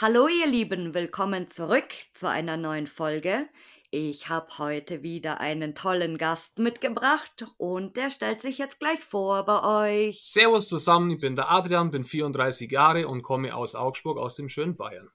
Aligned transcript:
Hallo 0.00 0.28
ihr 0.28 0.46
Lieben, 0.46 0.94
willkommen 0.94 1.50
zurück 1.50 1.88
zu 2.14 2.28
einer 2.28 2.56
neuen 2.56 2.86
Folge. 2.86 3.48
Ich 3.90 4.28
habe 4.28 4.58
heute 4.58 5.02
wieder 5.02 5.40
einen 5.40 5.74
tollen 5.74 6.18
Gast 6.18 6.58
mitgebracht 6.58 7.46
und 7.56 7.96
der 7.96 8.10
stellt 8.10 8.42
sich 8.42 8.58
jetzt 8.58 8.80
gleich 8.80 9.00
vor 9.00 9.46
bei 9.46 9.62
euch. 10.06 10.20
Servus 10.26 10.68
zusammen, 10.68 11.12
ich 11.12 11.20
bin 11.20 11.36
der 11.36 11.50
Adrian, 11.50 11.90
bin 11.90 12.04
34 12.04 12.70
Jahre 12.70 13.08
und 13.08 13.22
komme 13.22 13.54
aus 13.54 13.74
Augsburg 13.74 14.18
aus 14.18 14.36
dem 14.36 14.50
schönen 14.50 14.76
Bayern. 14.76 15.08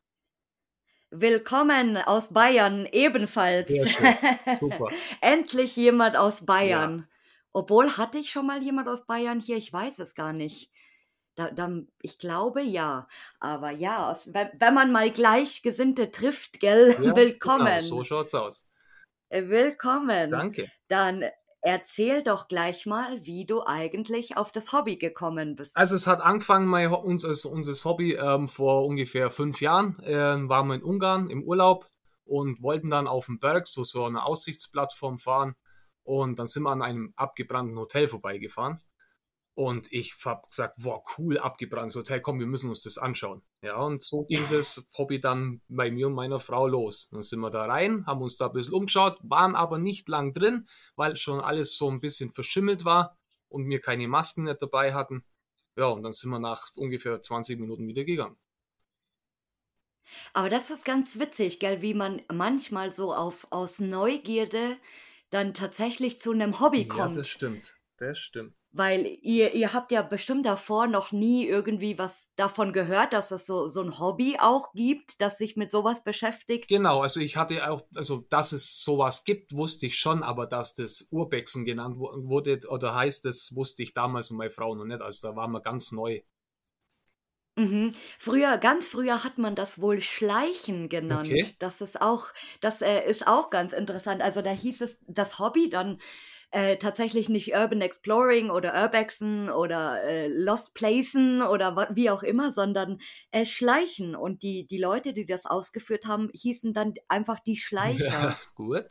Willkommen 1.12 1.98
aus 1.98 2.34
Bayern 2.34 2.88
ebenfalls. 2.92 3.68
Sehr 3.68 3.88
schön. 3.88 4.16
Super. 4.60 4.90
Endlich 5.22 5.76
jemand 5.76 6.18
aus 6.18 6.44
Bayern. 6.44 6.98
Ja. 6.98 7.08
Obwohl, 7.52 7.96
hatte 7.98 8.18
ich 8.18 8.32
schon 8.32 8.48
mal 8.48 8.64
jemand 8.64 8.88
aus 8.88 9.06
Bayern 9.06 9.40
hier? 9.40 9.58
Ich 9.58 9.72
weiß 9.72 10.00
es 10.00 10.16
gar 10.16 10.34
nicht. 10.34 10.72
Da, 11.36 11.50
da, 11.50 11.70
ich 12.02 12.20
glaube 12.20 12.62
ja. 12.62 13.08
Aber 13.40 13.72
ja, 13.72 14.10
aus, 14.10 14.34
wenn, 14.34 14.50
wenn, 14.60 14.74
man 14.74 14.92
mal 14.92 15.12
Gleichgesinnte 15.12 16.12
trifft, 16.12 16.60
gell? 16.60 16.96
Ja, 17.02 17.16
Willkommen. 17.16 17.66
Genau, 17.66 17.80
so 17.80 18.04
schaut's 18.04 18.36
aus. 18.36 18.68
Äh, 19.30 19.48
willkommen. 19.48 20.30
Danke. 20.30 20.70
Dann 20.88 21.24
erzähl 21.62 22.22
doch 22.22 22.48
gleich 22.48 22.86
mal, 22.86 23.26
wie 23.26 23.46
du 23.46 23.64
eigentlich 23.66 24.38
auf 24.38 24.52
das 24.52 24.74
Hobby 24.74 24.98
gekommen 24.98 25.56
bist. 25.56 25.76
Also 25.76 25.96
es 25.96 26.06
hat 26.06 26.22
angefangen, 26.22 26.68
mein, 26.68 26.92
unser, 26.92 27.30
unser 27.50 27.90
Hobby 27.90 28.14
ähm, 28.14 28.48
vor 28.48 28.86
ungefähr 28.86 29.32
fünf 29.32 29.60
Jahren. 29.60 29.98
Äh, 30.04 30.14
waren 30.50 30.68
wir 30.68 30.76
in 30.76 30.84
Ungarn 30.84 31.32
im 31.32 31.44
Urlaub 31.44 31.90
und 32.26 32.62
wollten 32.62 32.92
dann 32.92 33.08
auf 33.08 33.26
dem 33.26 33.40
Berg 33.40 33.66
so, 33.66 33.84
so 33.84 34.06
eine 34.06 34.24
Aussichtsplattform 34.24 35.18
fahren. 35.18 35.56
Und 36.04 36.38
dann 36.38 36.46
sind 36.46 36.64
wir 36.64 36.72
an 36.72 36.84
einem 36.84 37.14
abgebrannten 37.16 37.80
Hotel 37.80 38.08
vorbeigefahren. 38.08 38.82
Und 39.56 39.92
ich 39.92 40.16
habe 40.26 40.48
gesagt, 40.50 40.76
wow, 40.80 41.04
cool, 41.18 41.38
abgebranntes 41.38 41.96
Hotel, 41.96 42.22
komm, 42.22 42.40
wir 42.40 42.48
müssen 42.48 42.70
uns 42.70 42.82
das 42.82 42.98
anschauen. 42.98 43.44
Ja, 43.62 43.78
und 43.78 44.02
so 44.02 44.24
ging 44.26 44.44
das 44.50 44.84
Hobby 44.98 45.20
dann 45.20 45.62
bei 45.68 45.92
mir 45.92 46.08
und 46.08 46.14
meiner 46.14 46.40
Frau 46.40 46.68
los. 46.68 47.10
Dann 47.12 47.22
sind 47.22 47.40
wir 47.40 47.52
da 47.52 47.66
rein, 47.66 48.06
haben 48.08 48.22
uns 48.22 48.38
da 48.38 48.48
ein 48.48 48.52
bisschen 48.54 48.74
umgeschaut, 48.74 49.20
waren 49.22 49.56
aber 49.56 49.78
nicht 49.78 50.10
lang 50.10 50.34
drin, 50.34 50.68
weil 50.96 51.16
schon 51.16 51.40
alles 51.40 51.78
so 51.78 51.90
ein 51.90 52.00
bisschen 52.00 52.32
verschimmelt 52.32 52.84
war 52.84 53.16
und 53.48 53.70
wir 53.70 53.80
keine 53.80 54.08
Masken 54.08 54.46
nicht 54.46 54.62
dabei 54.62 54.96
hatten. 54.96 55.24
Ja, 55.76 55.86
und 55.86 56.02
dann 56.02 56.14
sind 56.14 56.32
wir 56.32 56.40
nach 56.40 56.72
ungefähr 56.76 57.22
20 57.22 57.60
Minuten 57.60 57.88
wieder 57.88 58.06
gegangen. 58.06 58.38
Aber 60.34 60.50
das 60.50 60.72
ist 60.72 60.84
ganz 60.84 61.20
witzig, 61.20 61.60
gell, 61.60 61.82
wie 61.82 61.94
man 61.94 62.22
manchmal 62.32 62.92
so 62.92 63.14
auf, 63.14 63.48
aus 63.52 63.80
Neugierde 63.80 64.78
dann 65.30 65.54
tatsächlich 65.54 66.20
zu 66.20 66.32
einem 66.32 66.60
Hobby 66.60 66.88
kommt. 66.88 67.16
Ja, 67.16 67.22
das 67.22 67.30
stimmt. 67.30 67.76
Das 67.98 68.18
stimmt. 68.18 68.66
Weil 68.72 69.06
ihr, 69.22 69.54
ihr 69.54 69.72
habt 69.72 69.92
ja 69.92 70.02
bestimmt 70.02 70.48
davor 70.48 70.88
noch 70.88 71.12
nie 71.12 71.46
irgendwie 71.46 71.98
was 72.00 72.32
davon 72.36 72.74
gehört, 72.74 73.14
dass 73.14 73.30
es 73.30 73.46
so, 73.46 73.68
so 73.68 73.82
ein 73.82 74.00
Hobby 74.00 74.38
auch 74.40 74.74
gibt, 74.74 75.22
das 75.22 75.38
sich 75.38 75.56
mit 75.56 75.72
sowas 75.72 76.04
beschäftigt. 76.04 76.68
Genau, 76.68 77.02
also 77.02 77.20
ich 77.20 77.38
hatte 77.38 77.70
auch, 77.70 77.84
also 77.94 78.26
dass 78.30 78.52
es 78.52 78.84
sowas 78.84 79.26
gibt, 79.26 79.54
wusste 79.54 79.86
ich 79.86 80.00
schon, 80.00 80.24
aber 80.24 80.48
dass 80.48 80.74
das 80.74 81.08
Urbexen 81.12 81.66
genannt 81.66 81.98
wurde 81.98 82.60
oder 82.68 82.96
heißt, 82.96 83.26
das 83.26 83.56
wusste 83.56 83.84
ich 83.84 83.94
damals 83.94 84.32
und 84.32 84.38
meine 84.38 84.50
Frau 84.50 84.74
noch 84.74 84.86
nicht. 84.86 85.02
Also 85.02 85.28
da 85.28 85.36
waren 85.36 85.52
wir 85.52 85.62
ganz 85.62 85.92
neu. 85.92 86.22
Mhm. 87.56 87.94
Früher, 88.18 88.58
ganz 88.58 88.88
früher 88.88 89.24
hat 89.24 89.38
man 89.38 89.54
das 89.56 89.80
wohl 89.80 90.02
Schleichen 90.02 90.90
genannt. 90.90 91.28
Okay. 91.28 91.46
Das 91.60 91.82
ist 91.82 92.02
auch, 92.02 92.26
das 92.62 92.82
äh, 92.82 93.06
ist 93.06 93.28
auch 93.28 93.52
ganz 93.52 93.74
interessant. 93.74 94.24
Also 94.24 94.42
da 94.42 94.50
hieß 94.50 94.82
es 94.82 94.98
das 95.06 95.38
Hobby 95.38 95.70
dann 95.70 96.00
äh, 96.54 96.78
tatsächlich 96.78 97.30
nicht 97.30 97.56
Urban 97.56 97.82
Exploring 97.82 98.52
oder 98.52 98.80
Urbexen 98.80 99.50
oder 99.50 100.04
äh, 100.04 100.28
Lost 100.28 100.76
Placen 100.76 101.42
oder 101.42 101.90
wie 101.96 102.12
auch 102.12 102.22
immer, 102.22 102.52
sondern 102.52 103.00
äh, 103.32 103.44
Schleichen. 103.44 104.16
Und 104.16 104.44
die, 104.44 104.68
die 104.68 104.78
Leute, 104.78 105.14
die 105.14 105.26
das 105.26 105.48
ausgeführt 105.48 106.06
haben, 106.06 106.30
hießen 106.32 106.72
dann 106.76 106.94
einfach 107.08 107.40
die 107.40 107.58
Schleicher. 107.58 108.06
Ja, 108.06 108.38
gut. 108.54 108.86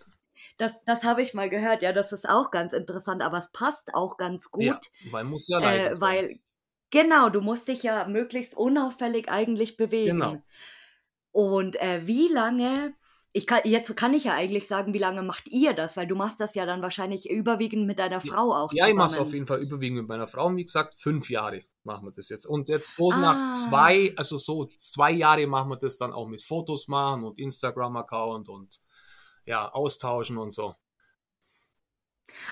Das, 0.58 0.72
das 0.86 1.04
habe 1.04 1.22
ich 1.22 1.34
mal 1.34 1.48
gehört, 1.48 1.82
ja, 1.82 1.92
das 1.92 2.10
ist 2.10 2.28
auch 2.28 2.50
ganz 2.50 2.72
interessant, 2.72 3.22
aber 3.22 3.38
es 3.38 3.52
passt 3.52 3.94
auch 3.94 4.16
ganz 4.16 4.50
gut. 4.50 4.64
Ja, 4.64 4.80
weil 5.12 5.22
muss 5.22 5.46
ja 5.46 5.60
leise 5.60 5.90
äh, 5.90 6.00
Weil, 6.00 6.40
genau, 6.90 7.28
du 7.28 7.42
musst 7.42 7.68
dich 7.68 7.84
ja 7.84 8.08
möglichst 8.08 8.56
unauffällig 8.56 9.28
eigentlich 9.28 9.76
bewegen. 9.76 10.18
Genau. 10.18 10.42
Und 11.30 11.80
äh, 11.80 12.08
wie 12.08 12.26
lange 12.26 12.94
ich 13.34 13.46
kann, 13.46 13.60
jetzt 13.64 13.96
kann 13.96 14.12
ich 14.12 14.24
ja 14.24 14.34
eigentlich 14.34 14.66
sagen, 14.66 14.92
wie 14.92 14.98
lange 14.98 15.22
macht 15.22 15.48
ihr 15.48 15.72
das? 15.72 15.96
Weil 15.96 16.06
du 16.06 16.14
machst 16.14 16.40
das 16.40 16.54
ja 16.54 16.66
dann 16.66 16.82
wahrscheinlich 16.82 17.30
überwiegend 17.30 17.86
mit 17.86 17.98
deiner 17.98 18.20
Frau 18.20 18.52
auch. 18.52 18.72
Ja, 18.72 18.84
zusammen. 18.84 18.90
ich 18.90 18.96
mache 18.96 19.12
es 19.12 19.18
auf 19.18 19.32
jeden 19.32 19.46
Fall 19.46 19.62
überwiegend 19.62 20.00
mit 20.00 20.08
meiner 20.08 20.26
Frau. 20.26 20.46
Und 20.46 20.56
wie 20.56 20.64
gesagt, 20.64 20.94
fünf 20.98 21.30
Jahre 21.30 21.62
machen 21.82 22.06
wir 22.06 22.12
das 22.12 22.28
jetzt. 22.28 22.46
Und 22.46 22.68
jetzt 22.68 22.94
so 22.94 23.10
ah. 23.10 23.16
nach 23.16 23.48
zwei, 23.50 24.12
also 24.16 24.36
so 24.36 24.66
zwei 24.76 25.12
Jahre 25.12 25.46
machen 25.46 25.70
wir 25.70 25.78
das 25.78 25.96
dann 25.96 26.12
auch 26.12 26.28
mit 26.28 26.42
Fotos 26.42 26.88
machen 26.88 27.24
und 27.24 27.38
Instagram-Account 27.38 28.50
und 28.50 28.80
ja, 29.46 29.70
austauschen 29.70 30.36
und 30.36 30.52
so. 30.52 30.74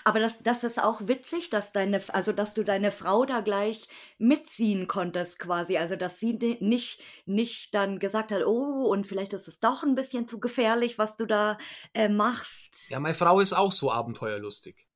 Aber 0.04 0.20
das, 0.20 0.42
das 0.42 0.64
ist 0.64 0.82
auch 0.82 1.00
witzig, 1.06 1.50
dass 1.50 1.72
deine, 1.72 2.02
also 2.08 2.32
dass 2.32 2.54
du 2.54 2.64
deine 2.64 2.90
Frau 2.90 3.24
da 3.24 3.40
gleich 3.40 3.88
mitziehen 4.18 4.88
konntest, 4.88 5.38
quasi. 5.38 5.76
Also 5.78 5.96
dass 5.96 6.18
sie 6.18 6.34
nicht, 6.60 7.02
nicht 7.26 7.74
dann 7.74 7.98
gesagt 7.98 8.32
hat, 8.32 8.44
oh, 8.44 8.86
und 8.86 9.06
vielleicht 9.06 9.32
ist 9.32 9.48
es 9.48 9.60
doch 9.60 9.82
ein 9.82 9.94
bisschen 9.94 10.28
zu 10.28 10.40
gefährlich, 10.40 10.98
was 10.98 11.16
du 11.16 11.26
da 11.26 11.58
äh, 11.94 12.08
machst. 12.08 12.90
Ja, 12.90 13.00
meine 13.00 13.14
Frau 13.14 13.40
ist 13.40 13.52
auch 13.52 13.72
so 13.72 13.90
abenteuerlustig. 13.90 14.86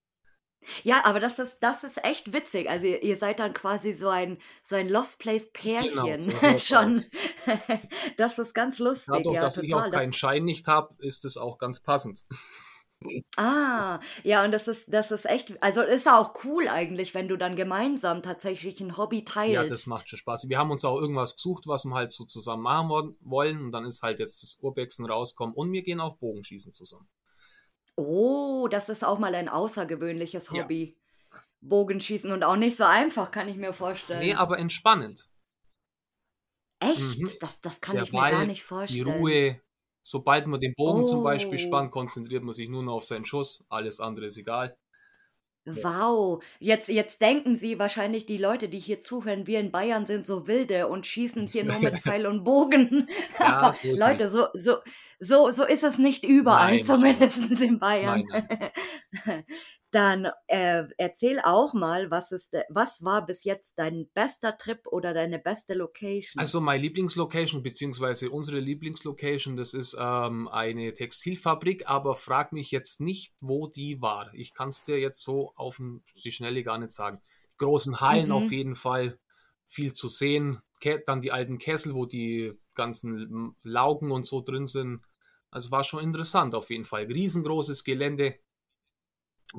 Ja, 0.83 1.05
aber 1.05 1.21
das 1.21 1.39
ist, 1.39 1.59
das 1.61 1.85
ist 1.85 2.03
echt 2.05 2.33
witzig. 2.33 2.71
Also 2.71 2.87
ihr, 2.87 3.03
ihr 3.03 3.17
seid 3.17 3.39
dann 3.39 3.53
quasi 3.53 3.93
so 3.93 4.09
ein, 4.09 4.39
so 4.63 4.77
ein 4.77 4.89
Lost 4.89 5.19
Place 5.19 5.53
Pärchen 5.53 6.05
genau, 6.05 6.53
so 6.53 6.59
schon. 6.59 7.05
das 8.17 8.39
ist 8.39 8.55
ganz 8.55 8.79
lustig. 8.79 9.07
Dadurch, 9.09 9.35
ja, 9.35 9.41
dass 9.41 9.57
total. 9.57 9.69
ich 9.69 9.75
auch 9.75 9.91
keinen 9.91 10.13
Schein 10.13 10.45
nicht 10.45 10.67
habe, 10.67 10.95
ist 11.01 11.25
es 11.25 11.37
auch 11.37 11.59
ganz 11.59 11.81
passend. 11.81 12.25
Ah, 13.37 14.01
ja, 14.23 14.45
und 14.45 14.53
das 14.53 14.69
ist, 14.69 14.85
das 14.87 15.11
ist 15.11 15.27
echt, 15.27 15.61
also 15.63 15.83
ist 15.83 16.09
auch 16.09 16.45
cool 16.45 16.69
eigentlich, 16.69 17.15
wenn 17.15 17.29
du 17.29 17.37
dann 17.37 17.57
gemeinsam 17.57 18.23
tatsächlich 18.23 18.81
ein 18.81 18.97
Hobby 18.97 19.25
teilst. 19.25 19.53
Ja, 19.53 19.65
das 19.65 19.87
macht 19.87 20.09
schon 20.09 20.19
Spaß. 20.19 20.49
Wir 20.49 20.59
haben 20.59 20.71
uns 20.71 20.85
auch 20.85 21.01
irgendwas 21.01 21.37
gesucht, 21.37 21.67
was 21.67 21.85
wir 21.85 21.95
halt 21.95 22.11
so 22.11 22.25
zusammen 22.25 22.63
machen 22.63 23.17
wollen 23.21 23.63
und 23.63 23.73
dann 23.73 23.85
ist 23.85 24.03
halt 24.03 24.21
jetzt 24.21 24.43
das 24.43 24.59
Urbexen 24.61 25.07
rauskommen 25.07 25.55
und 25.55 25.73
wir 25.73 25.83
gehen 25.83 26.01
auch 26.01 26.17
Bogenschießen 26.17 26.73
zusammen. 26.73 27.09
Oh, 27.97 28.69
das 28.69 28.89
ist 28.89 29.05
auch 29.05 29.19
mal 29.19 29.35
ein 29.35 29.49
außergewöhnliches 29.49 30.51
Hobby. 30.51 30.97
Ja. 30.97 31.39
Bogenschießen 31.61 32.31
und 32.31 32.43
auch 32.45 32.57
nicht 32.57 32.77
so 32.77 32.85
einfach, 32.85 33.31
kann 33.31 33.49
ich 33.49 33.57
mir 33.57 33.73
vorstellen. 33.73 34.21
Nee, 34.21 34.35
aber 34.35 34.59
entspannend. 34.59 35.29
Echt? 36.81 37.19
Mhm. 37.19 37.31
Das, 37.41 37.61
das 37.61 37.81
kann 37.81 37.97
Der 37.97 38.05
ich 38.05 38.13
mir 38.13 38.19
Wald, 38.19 38.33
gar 38.33 38.47
nicht 38.47 38.63
vorstellen. 38.63 39.05
Die 39.05 39.11
Ruhe, 39.11 39.61
Sobald 40.05 40.47
man 40.47 40.61
den 40.61 40.75
Bogen 40.75 41.03
oh. 41.03 41.07
zum 41.07 41.25
Beispiel 41.25 41.59
oh. 41.59 41.67
spannt, 41.67 41.91
konzentriert 41.91 42.45
man 42.45 42.53
sich 42.53 42.69
nur 42.69 42.83
noch 42.83 42.95
auf 42.95 43.05
seinen 43.05 43.25
Schuss. 43.25 43.65
Alles 43.69 44.01
andere 44.01 44.27
ist 44.27 44.37
egal. 44.37 44.77
Wow, 45.67 46.43
jetzt, 46.59 46.91
jetzt 46.91 47.23
denken 47.23 47.57
Sie 47.57 47.79
wahrscheinlich, 47.79 48.27
die 48.27 48.37
Leute, 48.37 48.69
die 48.69 48.79
hier 48.79 49.03
zuhören, 49.03 49.47
wir 49.47 49.61
in 49.61 49.73
Bayern 49.73 50.05
sind 50.05 50.27
so 50.27 50.47
wilde 50.47 50.89
und 50.89 51.07
schießen 51.07 51.47
hier 51.47 51.65
nur 51.65 51.79
mit 51.79 51.99
Pfeil 52.01 52.27
und 52.27 52.45
Bogen. 52.45 53.09
Ja, 53.41 53.47
Aber 53.47 53.73
so 53.73 53.89
Leute, 53.97 54.29
so, 54.29 54.49
so, 54.53 54.77
so, 55.21 55.51
so 55.51 55.65
ist 55.65 55.83
es 55.83 55.97
nicht 55.97 56.23
überall, 56.23 56.77
nein, 56.77 56.85
zumindest 56.85 57.39
nein. 57.39 57.63
in 57.63 57.79
Bayern. 57.79 58.25
Nein, 58.29 59.45
Dann 59.95 60.27
äh, 60.49 60.83
erzähl 60.99 61.39
auch 61.39 61.73
mal, 61.73 62.11
was, 62.11 62.33
ist, 62.33 62.53
was 62.69 63.05
war 63.05 63.25
bis 63.25 63.45
jetzt 63.45 63.79
dein 63.79 64.09
bester 64.13 64.59
Trip 64.59 64.81
oder 64.89 65.15
deine 65.15 65.39
beste 65.39 65.75
Location? 65.75 66.41
Also 66.41 66.61
meine 66.61 66.83
Lieblingslocation, 66.83 67.63
beziehungsweise 67.63 68.29
unsere 68.31 68.59
Lieblingslocation, 68.59 69.55
das 69.55 69.73
ist 69.73 69.97
ähm, 69.97 70.49
eine 70.49 70.93
Textilfabrik, 70.95 71.89
aber 71.89 72.17
frag 72.17 72.53
mich 72.53 72.73
jetzt 72.73 73.01
nicht, 73.01 73.35
wo 73.41 73.69
die 73.69 74.03
war. 74.03 74.35
Ich 74.35 74.53
kann 74.53 74.71
es 74.71 74.83
dir 74.83 74.99
jetzt 74.99 75.23
so 75.23 75.53
auf 75.55 75.81
die 76.25 76.33
Schnelle 76.33 76.65
gar 76.65 76.79
nicht 76.79 76.91
sagen. 76.91 77.23
Großen 77.59 78.01
Hallen 78.01 78.31
mhm. 78.31 78.33
auf 78.33 78.51
jeden 78.51 78.75
Fall, 78.75 79.21
viel 79.65 79.93
zu 79.93 80.09
sehen. 80.09 80.61
Dann 81.07 81.21
die 81.21 81.31
alten 81.31 81.59
Kessel, 81.59 81.95
wo 81.95 82.05
die 82.05 82.53
ganzen 82.75 83.55
Laugen 83.63 84.11
und 84.11 84.27
so 84.27 84.41
drin 84.41 84.67
sind. 84.67 85.03
Also 85.53 85.71
war 85.71 85.85
schon 85.85 86.03
interessant 86.03 86.57
auf 86.57 86.71
jeden 86.71 86.85
Fall. 86.85 87.05
Riesengroßes 87.05 87.85
Gelände, 87.85 88.35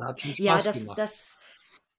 hat 0.04 0.22
schon 0.22 0.34
Spaß 0.34 0.46
ja, 0.46 0.56
das, 0.56 0.74
gemacht. 0.74 0.98
das, 0.98 1.38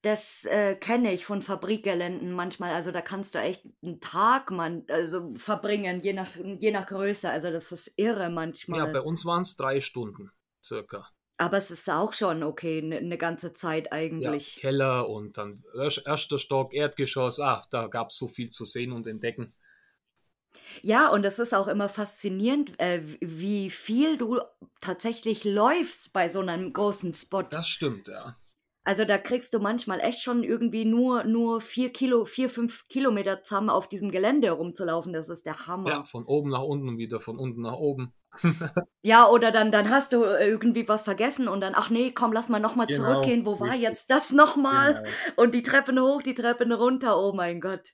das 0.02 0.44
äh, 0.44 0.74
kenne 0.74 1.12
ich 1.12 1.24
von 1.24 1.42
Fabrikgeländen 1.42 2.32
manchmal. 2.32 2.72
Also 2.72 2.90
da 2.92 3.00
kannst 3.00 3.34
du 3.34 3.38
echt 3.38 3.64
einen 3.82 4.00
Tag 4.00 4.50
man, 4.50 4.84
also 4.88 5.34
verbringen, 5.36 6.00
je 6.00 6.12
nach, 6.12 6.36
je 6.36 6.70
nach 6.70 6.86
Größe. 6.86 7.30
Also 7.30 7.50
das 7.50 7.72
ist 7.72 7.92
irre 7.96 8.30
manchmal. 8.30 8.80
Ja, 8.80 8.86
bei 8.86 9.00
uns 9.00 9.24
waren 9.24 9.42
es 9.42 9.56
drei 9.56 9.80
Stunden 9.80 10.30
circa. 10.62 11.08
Aber 11.38 11.58
es 11.58 11.70
ist 11.70 11.90
auch 11.90 12.14
schon 12.14 12.42
okay, 12.42 12.78
eine 12.78 13.02
ne 13.02 13.18
ganze 13.18 13.52
Zeit 13.52 13.92
eigentlich. 13.92 14.56
Ja, 14.56 14.60
Keller 14.60 15.08
und 15.08 15.36
dann 15.36 15.62
erster 16.06 16.38
Stock, 16.38 16.72
Erdgeschoss, 16.72 17.40
ach, 17.40 17.66
da 17.66 17.88
gab 17.88 18.08
es 18.08 18.16
so 18.16 18.26
viel 18.26 18.48
zu 18.50 18.64
sehen 18.64 18.92
und 18.92 19.06
entdecken. 19.06 19.52
Ja, 20.82 21.08
und 21.10 21.24
es 21.24 21.38
ist 21.38 21.54
auch 21.54 21.68
immer 21.68 21.88
faszinierend, 21.88 22.78
äh, 22.78 23.02
wie 23.20 23.70
viel 23.70 24.16
du 24.16 24.40
tatsächlich 24.80 25.44
läufst 25.44 26.12
bei 26.12 26.28
so 26.28 26.40
einem 26.40 26.72
großen 26.72 27.14
Spot. 27.14 27.42
Das 27.42 27.68
stimmt, 27.68 28.08
ja. 28.08 28.36
Also 28.86 29.04
da 29.04 29.18
kriegst 29.18 29.52
du 29.52 29.58
manchmal 29.58 29.98
echt 29.98 30.22
schon 30.22 30.44
irgendwie 30.44 30.84
nur, 30.84 31.24
nur 31.24 31.60
vier 31.60 31.92
Kilo, 31.92 32.24
vier, 32.24 32.48
fünf 32.48 32.86
Kilometer 32.86 33.42
zusammen 33.42 33.68
auf 33.68 33.88
diesem 33.88 34.12
Gelände 34.12 34.48
rumzulaufen. 34.52 35.12
Das 35.12 35.28
ist 35.28 35.44
der 35.44 35.66
Hammer. 35.66 35.90
Ja, 35.90 36.02
von 36.04 36.24
oben 36.24 36.50
nach 36.50 36.62
unten 36.62 36.90
und 36.90 36.98
wieder 36.98 37.18
von 37.18 37.36
unten 37.36 37.62
nach 37.62 37.74
oben. 37.74 38.12
ja, 39.02 39.26
oder 39.26 39.50
dann, 39.50 39.72
dann 39.72 39.90
hast 39.90 40.12
du 40.12 40.22
irgendwie 40.22 40.86
was 40.86 41.02
vergessen 41.02 41.48
und 41.48 41.62
dann, 41.62 41.72
ach 41.74 41.90
nee, 41.90 42.12
komm, 42.12 42.32
lass 42.32 42.48
mal 42.48 42.60
nochmal 42.60 42.86
genau, 42.86 43.14
zurückgehen. 43.14 43.44
Wo 43.44 43.58
war 43.58 43.74
jetzt 43.74 44.08
das 44.08 44.30
nochmal? 44.30 45.02
Genau. 45.02 45.42
Und 45.42 45.52
die 45.52 45.62
Treppen 45.62 46.00
hoch, 46.00 46.22
die 46.22 46.34
Treppen 46.34 46.70
runter. 46.70 47.18
Oh 47.18 47.32
mein 47.32 47.60
Gott. 47.60 47.92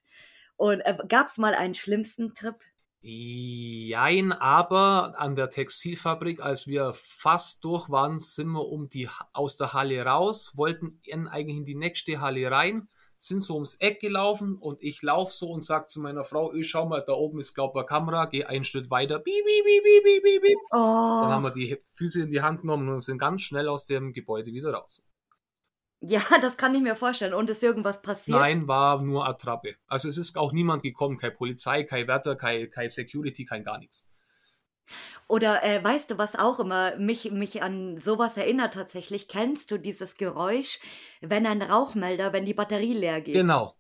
Und 0.57 0.81
äh, 0.81 0.97
gab 1.09 1.29
es 1.29 1.39
mal 1.39 1.55
einen 1.55 1.75
schlimmsten 1.75 2.35
Trip? 2.35 2.57
Jein, 3.05 4.31
aber 4.31 5.15
an 5.19 5.35
der 5.35 5.51
Textilfabrik, 5.51 6.41
als 6.41 6.69
wir 6.69 6.93
fast 6.95 7.65
durch 7.65 7.91
waren, 7.91 8.21
sind 8.21 8.47
wir 8.51 8.69
um 8.69 8.89
die, 8.89 9.09
aus 9.33 9.57
der 9.57 9.73
Halle 9.73 10.05
raus, 10.05 10.53
wollten 10.57 11.01
eigentlich 11.29 11.57
in 11.57 11.65
die 11.65 11.75
nächste 11.75 12.21
Halle 12.21 12.49
rein, 12.49 12.89
sind 13.17 13.43
so 13.43 13.55
ums 13.55 13.75
Eck 13.77 14.01
gelaufen 14.01 14.57
und 14.57 14.85
ich 14.85 15.03
laufe 15.03 15.33
so 15.33 15.51
und 15.51 15.65
sage 15.65 15.87
zu 15.87 16.01
meiner 16.01 16.23
Frau, 16.23 16.55
ich 16.55 16.69
schau 16.69 16.87
mal, 16.87 17.03
da 17.05 17.15
oben 17.15 17.41
ist 17.41 17.55
glaube 17.55 17.73
ich 17.75 17.81
eine 17.81 17.87
Kamera, 17.87 18.27
geh 18.27 18.45
einen 18.45 18.65
Schritt 18.65 18.89
weiter, 18.89 19.19
piep, 19.19 19.35
piep, 19.45 19.65
piep, 19.65 19.83
piep, 20.05 20.23
piep, 20.23 20.43
piep. 20.43 20.59
Oh. 20.71 20.77
Dann 21.23 21.31
haben 21.33 21.43
wir 21.43 21.51
die 21.51 21.77
Füße 21.85 22.23
in 22.23 22.31
die 22.31 22.43
Hand 22.43 22.61
genommen 22.61 22.89
und 22.89 23.01
sind 23.01 23.19
ganz 23.19 23.43
schnell 23.43 23.69
aus 23.69 23.87
dem 23.87 24.13
Gebäude 24.13 24.53
wieder 24.53 24.75
raus. 24.75 25.05
Ja, 26.03 26.21
das 26.43 26.57
kann 26.57 26.75
ich 26.75 26.83
mir 26.83 26.97
vorstellen. 26.97 27.33
Und 27.33 27.49
ist 27.49 27.63
irgendwas 27.63 28.03
passiert? 28.03 28.39
Nein, 28.39 28.69
war 28.69 29.03
nur 29.03 29.27
Attrappe. 29.27 29.77
Also 29.87 30.09
es 30.09 30.19
ist 30.19 30.37
auch 30.37 30.53
niemand 30.53 30.83
gekommen, 30.83 31.17
keine 31.17 31.33
Polizei, 31.33 31.85
kein 31.85 32.09
Wärter, 32.09 32.37
kein, 32.37 32.69
kein 32.71 32.89
Security, 32.89 33.45
kein 33.45 33.65
gar 33.65 33.79
nichts. 33.79 34.09
Oder 35.29 35.63
äh, 35.63 35.83
weißt 35.83 36.11
du, 36.11 36.19
was 36.19 36.37
auch 36.37 36.59
immer 36.61 36.97
mich, 36.97 37.31
mich 37.31 37.63
an 37.63 37.99
sowas 38.01 38.37
erinnert 38.37 38.75
tatsächlich? 38.75 39.29
Kennst 39.29 39.71
du 39.71 39.79
dieses 39.79 40.17
Geräusch, 40.17 40.81
wenn 41.21 41.47
ein 41.47 41.63
Rauchmelder, 41.63 42.33
wenn 42.33 42.45
die 42.45 42.53
Batterie 42.53 42.93
leer 42.93 43.21
geht? 43.21 43.35
Genau. 43.35 43.75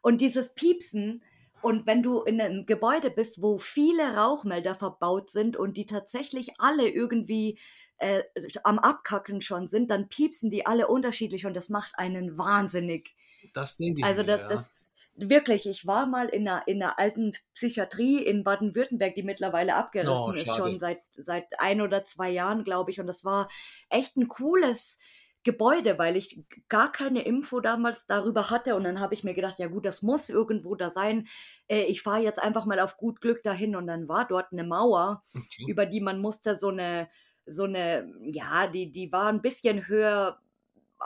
Und 0.00 0.20
dieses 0.20 0.54
Piepsen, 0.54 1.22
und 1.64 1.86
wenn 1.86 2.02
du 2.02 2.22
in 2.22 2.40
einem 2.40 2.66
Gebäude 2.66 3.10
bist, 3.10 3.40
wo 3.40 3.58
viele 3.58 4.16
Rauchmelder 4.16 4.74
verbaut 4.74 5.30
sind 5.30 5.56
und 5.56 5.78
die 5.78 5.86
tatsächlich 5.86 6.52
alle 6.58 6.86
irgendwie 6.88 7.58
äh, 7.96 8.22
am 8.64 8.78
Abkacken 8.78 9.40
schon 9.40 9.66
sind, 9.66 9.90
dann 9.90 10.08
piepsen 10.08 10.50
die 10.50 10.66
alle 10.66 10.88
unterschiedlich 10.88 11.46
und 11.46 11.54
das 11.54 11.70
macht 11.70 11.92
einen 11.94 12.36
wahnsinnig. 12.36 13.16
Das 13.54 13.76
denke 13.76 14.00
ich. 14.00 14.04
Also 14.04 14.22
das, 14.22 14.40
ja. 14.42 14.48
das 14.48 14.70
wirklich, 15.16 15.66
ich 15.66 15.86
war 15.86 16.06
mal 16.06 16.28
in 16.28 16.46
einer, 16.46 16.68
in 16.68 16.82
einer 16.82 16.98
alten 16.98 17.32
Psychiatrie 17.54 18.22
in 18.22 18.44
Baden-Württemberg, 18.44 19.14
die 19.14 19.22
mittlerweile 19.22 19.74
abgerissen 19.74 20.28
oh, 20.28 20.32
ist, 20.32 20.54
schon 20.54 20.78
seit, 20.78 21.00
seit 21.16 21.46
ein 21.58 21.80
oder 21.80 22.04
zwei 22.04 22.28
Jahren, 22.30 22.64
glaube 22.64 22.90
ich. 22.90 23.00
Und 23.00 23.06
das 23.06 23.24
war 23.24 23.48
echt 23.88 24.16
ein 24.18 24.28
cooles 24.28 24.98
Gebäude, 25.44 25.98
weil 25.98 26.16
ich 26.16 26.42
gar 26.68 26.90
keine 26.90 27.22
Info 27.22 27.60
damals 27.60 28.06
darüber 28.06 28.50
hatte. 28.50 28.74
Und 28.74 28.84
dann 28.84 29.00
habe 29.00 29.14
ich 29.14 29.24
mir 29.24 29.34
gedacht, 29.34 29.58
ja 29.58 29.68
gut, 29.68 29.86
das 29.86 30.02
muss 30.02 30.28
irgendwo 30.28 30.74
da 30.74 30.90
sein. 30.90 31.28
Äh, 31.68 31.84
ich 31.84 32.02
fahre 32.02 32.22
jetzt 32.22 32.42
einfach 32.42 32.66
mal 32.66 32.80
auf 32.80 32.96
gut 32.96 33.20
Glück 33.20 33.42
dahin. 33.42 33.76
Und 33.76 33.86
dann 33.86 34.08
war 34.08 34.26
dort 34.26 34.52
eine 34.52 34.64
Mauer, 34.64 35.22
okay. 35.34 35.64
über 35.68 35.86
die 35.86 36.00
man 36.00 36.20
musste 36.20 36.56
so 36.56 36.68
eine 36.68 37.08
so 37.46 37.64
eine, 37.64 38.10
ja, 38.22 38.66
die, 38.66 38.90
die 38.90 39.12
war 39.12 39.26
ein 39.26 39.42
bisschen 39.42 39.86
höher, 39.86 40.40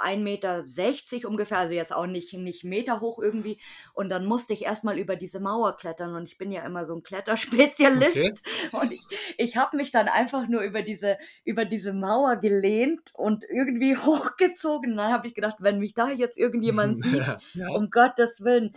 1,60 0.00 0.16
Meter 0.18 1.28
ungefähr, 1.28 1.58
also 1.58 1.74
jetzt 1.74 1.92
auch 1.92 2.06
nicht, 2.06 2.32
nicht 2.34 2.64
Meter 2.64 3.00
hoch 3.00 3.18
irgendwie. 3.18 3.58
Und 3.94 4.08
dann 4.08 4.24
musste 4.24 4.52
ich 4.52 4.64
erstmal 4.64 4.98
über 4.98 5.16
diese 5.16 5.40
Mauer 5.40 5.76
klettern 5.76 6.14
und 6.14 6.24
ich 6.28 6.38
bin 6.38 6.52
ja 6.52 6.64
immer 6.64 6.84
so 6.84 6.94
ein 6.94 7.02
Kletterspezialist. 7.02 8.16
Okay. 8.16 8.34
Und 8.72 8.92
ich, 8.92 9.02
ich 9.38 9.56
habe 9.56 9.76
mich 9.76 9.90
dann 9.90 10.08
einfach 10.08 10.48
nur 10.48 10.62
über 10.62 10.82
diese, 10.82 11.18
über 11.44 11.64
diese 11.64 11.92
Mauer 11.92 12.36
gelehnt 12.36 13.12
und 13.14 13.44
irgendwie 13.44 13.96
hochgezogen. 13.96 14.92
Und 14.92 14.98
dann 14.98 15.12
habe 15.12 15.26
ich 15.26 15.34
gedacht, 15.34 15.56
wenn 15.60 15.78
mich 15.78 15.94
da 15.94 16.10
jetzt 16.10 16.38
irgendjemand 16.38 16.98
sieht, 17.02 17.26
ja, 17.54 17.70
um 17.70 17.90
Gottes 17.90 18.42
Willen. 18.42 18.74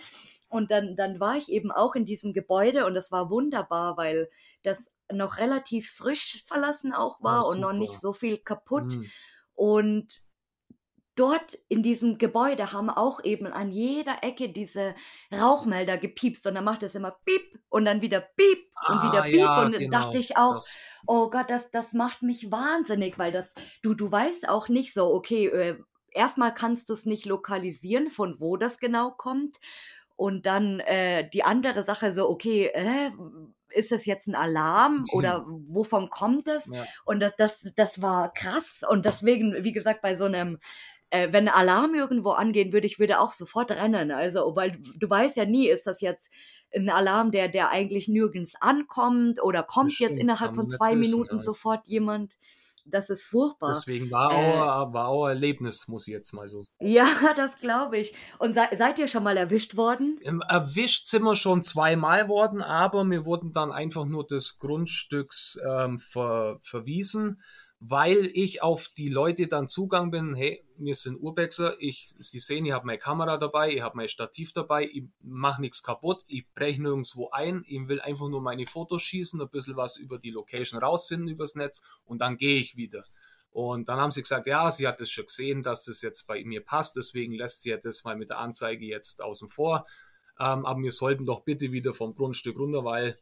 Und 0.50 0.70
dann, 0.70 0.96
dann 0.96 1.20
war 1.20 1.38
ich 1.38 1.50
eben 1.50 1.72
auch 1.72 1.96
in 1.96 2.06
diesem 2.06 2.34
Gebäude 2.34 2.86
und 2.86 2.94
das 2.94 3.12
war 3.12 3.30
wunderbar, 3.30 3.96
weil 3.96 4.30
das 4.64 4.92
noch 5.12 5.38
relativ 5.38 5.92
frisch 5.92 6.44
verlassen 6.46 6.94
auch 6.94 7.22
war 7.22 7.46
ah, 7.46 7.50
und 7.50 7.60
noch 7.62 7.74
nicht 7.74 8.00
so 8.00 8.14
viel 8.14 8.38
kaputt. 8.38 8.96
Mhm. 8.96 9.12
Und 9.54 10.24
dort 11.16 11.58
in 11.68 11.84
diesem 11.84 12.18
Gebäude 12.18 12.72
haben 12.72 12.90
auch 12.90 13.24
eben 13.24 13.48
an 13.48 13.72
jeder 13.72 14.24
Ecke 14.24 14.50
diese 14.50 14.96
Rauchmelder 15.32 15.98
gepiepst 15.98 16.48
und 16.48 16.56
dann 16.56 16.64
macht 16.64 16.84
es 16.84 16.96
immer 16.96 17.18
piep 17.26 17.60
und 17.70 17.86
dann 17.86 18.02
wieder 18.02 18.22
piep 18.22 18.66
und 18.88 18.98
ah, 18.98 19.12
wieder 19.12 19.22
piep 19.24 19.40
ja, 19.40 19.62
und 19.62 19.74
dann 19.74 19.82
genau, 19.82 20.00
dachte 20.00 20.18
ich 20.18 20.38
auch, 20.38 20.56
das. 20.56 20.78
oh 21.08 21.30
Gott, 21.30 21.50
das, 21.50 21.70
das 21.72 21.94
macht 21.94 22.22
mich 22.22 22.52
wahnsinnig, 22.52 23.20
weil 23.20 23.32
das, 23.32 23.54
du, 23.82 23.94
du 23.94 24.12
weißt 24.12 24.48
auch 24.48 24.70
nicht 24.70 24.94
so, 24.94 25.14
okay, 25.14 25.48
äh, 25.48 25.78
erstmal 26.12 26.54
kannst 26.54 26.90
du 26.90 26.94
es 26.94 27.06
nicht 27.06 27.26
lokalisieren, 27.26 28.10
von 28.10 28.40
wo 28.40 28.58
das 28.58 28.80
genau 28.80 29.12
kommt 29.12 29.60
und 30.16 30.46
dann 30.46 30.80
äh, 30.82 31.30
die 31.30 31.44
andere 31.44 31.84
Sache 31.84 32.14
so, 32.14 32.30
okay, 32.30 32.68
äh, 32.74 33.12
ist 33.74 33.92
das 33.92 34.06
jetzt 34.06 34.28
ein 34.28 34.36
Alarm 34.36 35.06
oder 35.14 35.46
wovon 35.48 36.10
kommt 36.10 36.48
es? 36.48 36.68
Ja. 36.68 36.86
Und 37.06 37.22
das, 37.22 37.34
das, 37.38 37.72
das 37.76 38.02
war 38.02 38.34
krass. 38.34 38.84
Und 38.88 39.06
deswegen, 39.06 39.64
wie 39.64 39.72
gesagt, 39.72 40.02
bei 40.02 40.16
so 40.16 40.26
einem, 40.26 40.60
äh, 41.12 41.32
wenn 41.32 41.48
Alarm 41.48 41.94
irgendwo 41.94 42.32
angehen 42.32 42.74
würde, 42.74 42.88
ich 42.88 43.00
würde 43.00 43.20
auch 43.20 43.34
sofort 43.34 43.72
rennen. 43.72 44.12
Also, 44.12 44.56
weil 44.56 44.78
du 44.98 45.10
weißt 45.10 45.38
ja 45.38 45.46
nie, 45.46 45.70
ist 45.70 45.86
das 45.86 46.02
jetzt 46.02 46.32
ein 46.74 46.90
Alarm, 46.90 47.32
der, 47.32 47.50
der 47.50 47.70
eigentlich 47.70 48.08
nirgends 48.08 48.56
ankommt 48.60 49.42
oder 49.44 49.64
kommt 49.64 49.90
Bestimmt, 49.90 50.12
jetzt 50.12 50.20
innerhalb 50.20 50.56
von 50.56 50.72
zwei 50.72 50.96
Minuten 50.96 51.36
ja. 51.36 51.42
sofort 51.42 51.88
jemand 51.88 52.38
das 52.86 53.10
ist 53.10 53.24
furchtbar. 53.24 53.70
Deswegen 53.70 54.10
war 54.12 54.32
äh, 54.32 54.36
auch, 54.36 54.94
war 54.94 55.08
auch 55.08 55.28
Erlebnis, 55.28 55.88
muss 55.88 56.08
ich 56.08 56.14
jetzt 56.14 56.34
mal 56.34 56.48
so 56.48 56.62
sagen. 56.62 56.88
Ja, 56.88 57.06
das 57.36 57.58
glaube 57.58 57.98
ich. 57.98 58.14
Und 58.40 58.56
se 58.56 58.64
seid 58.78 59.00
ihr 59.00 59.08
schon 59.08 59.24
mal 59.24 59.38
erwischt 59.38 59.78
worden? 59.78 60.20
Ähm, 60.24 60.42
erwischt 60.48 61.06
sind 61.06 61.24
wir 61.24 61.36
schon 61.36 61.64
zweimal 61.64 62.28
worden, 62.28 62.62
aber 62.62 63.06
wir 63.06 63.26
wurden 63.26 63.52
dann 63.52 63.72
einfach 63.72 64.06
nur 64.06 64.26
des 64.26 64.60
Grundstücks 64.60 65.60
ähm, 65.68 66.00
ver 66.00 66.58
verwiesen 66.62 67.42
weil 67.84 68.30
ich 68.36 68.62
auf 68.62 68.90
die 68.96 69.10
Leute 69.10 69.48
dann 69.48 69.68
Zugang 69.68 70.12
bin, 70.12 70.36
hey, 70.36 70.64
wir 70.78 70.94
sind 70.94 71.18
Urbexer, 71.20 71.76
ich, 71.80 72.14
Sie 72.20 72.38
sehen, 72.38 72.64
ich 72.64 72.74
habe 72.74 72.86
meine 72.86 73.00
Kamera 73.00 73.38
dabei, 73.38 73.74
ich 73.74 73.82
habe 73.82 73.98
mein 73.98 74.08
Stativ 74.08 74.54
dabei, 74.54 74.88
ich 74.88 75.06
mache 75.20 75.62
nichts 75.62 75.82
kaputt, 75.82 76.22
ich 76.28 76.46
breche 76.54 76.80
nirgendwo 76.80 77.32
ein, 77.32 77.64
ich 77.66 77.88
will 77.88 78.00
einfach 78.00 78.30
nur 78.30 78.40
meine 78.40 78.68
Fotos 78.68 79.02
schießen, 79.02 79.42
ein 79.42 79.50
bisschen 79.50 79.78
was 79.78 79.98
über 79.98 80.20
die 80.20 80.30
Location 80.30 80.80
rausfinden 80.80 81.28
übers 81.28 81.56
Netz 81.56 81.84
und 82.06 82.22
dann 82.22 82.38
gehe 82.38 82.60
ich 82.60 82.78
wieder. 82.78 83.04
Und 83.50 83.90
dann 83.90 84.00
haben 84.00 84.12
sie 84.12 84.22
gesagt, 84.22 84.46
ja, 84.46 84.70
sie 84.70 84.88
hat 84.88 85.02
es 85.02 85.10
schon 85.10 85.26
gesehen, 85.26 85.64
dass 85.64 85.84
das 85.86 86.04
jetzt 86.04 86.28
bei 86.28 86.44
mir 86.46 86.62
passt, 86.62 86.96
deswegen 86.98 87.34
lässt 87.34 87.64
sie 87.64 87.76
das 87.82 88.04
mal 88.04 88.16
mit 88.16 88.30
der 88.30 88.38
Anzeige 88.38 88.86
jetzt 88.86 89.24
außen 89.24 89.50
vor. 89.50 89.88
Ähm, 90.40 90.68
aber 90.68 90.80
wir 90.84 90.92
sollten 90.92 91.26
doch 91.26 91.44
bitte 91.44 91.72
wieder 91.72 91.96
vom 91.96 92.14
Grundstück 92.14 92.60
runter, 92.60 92.86
weil 92.86 93.18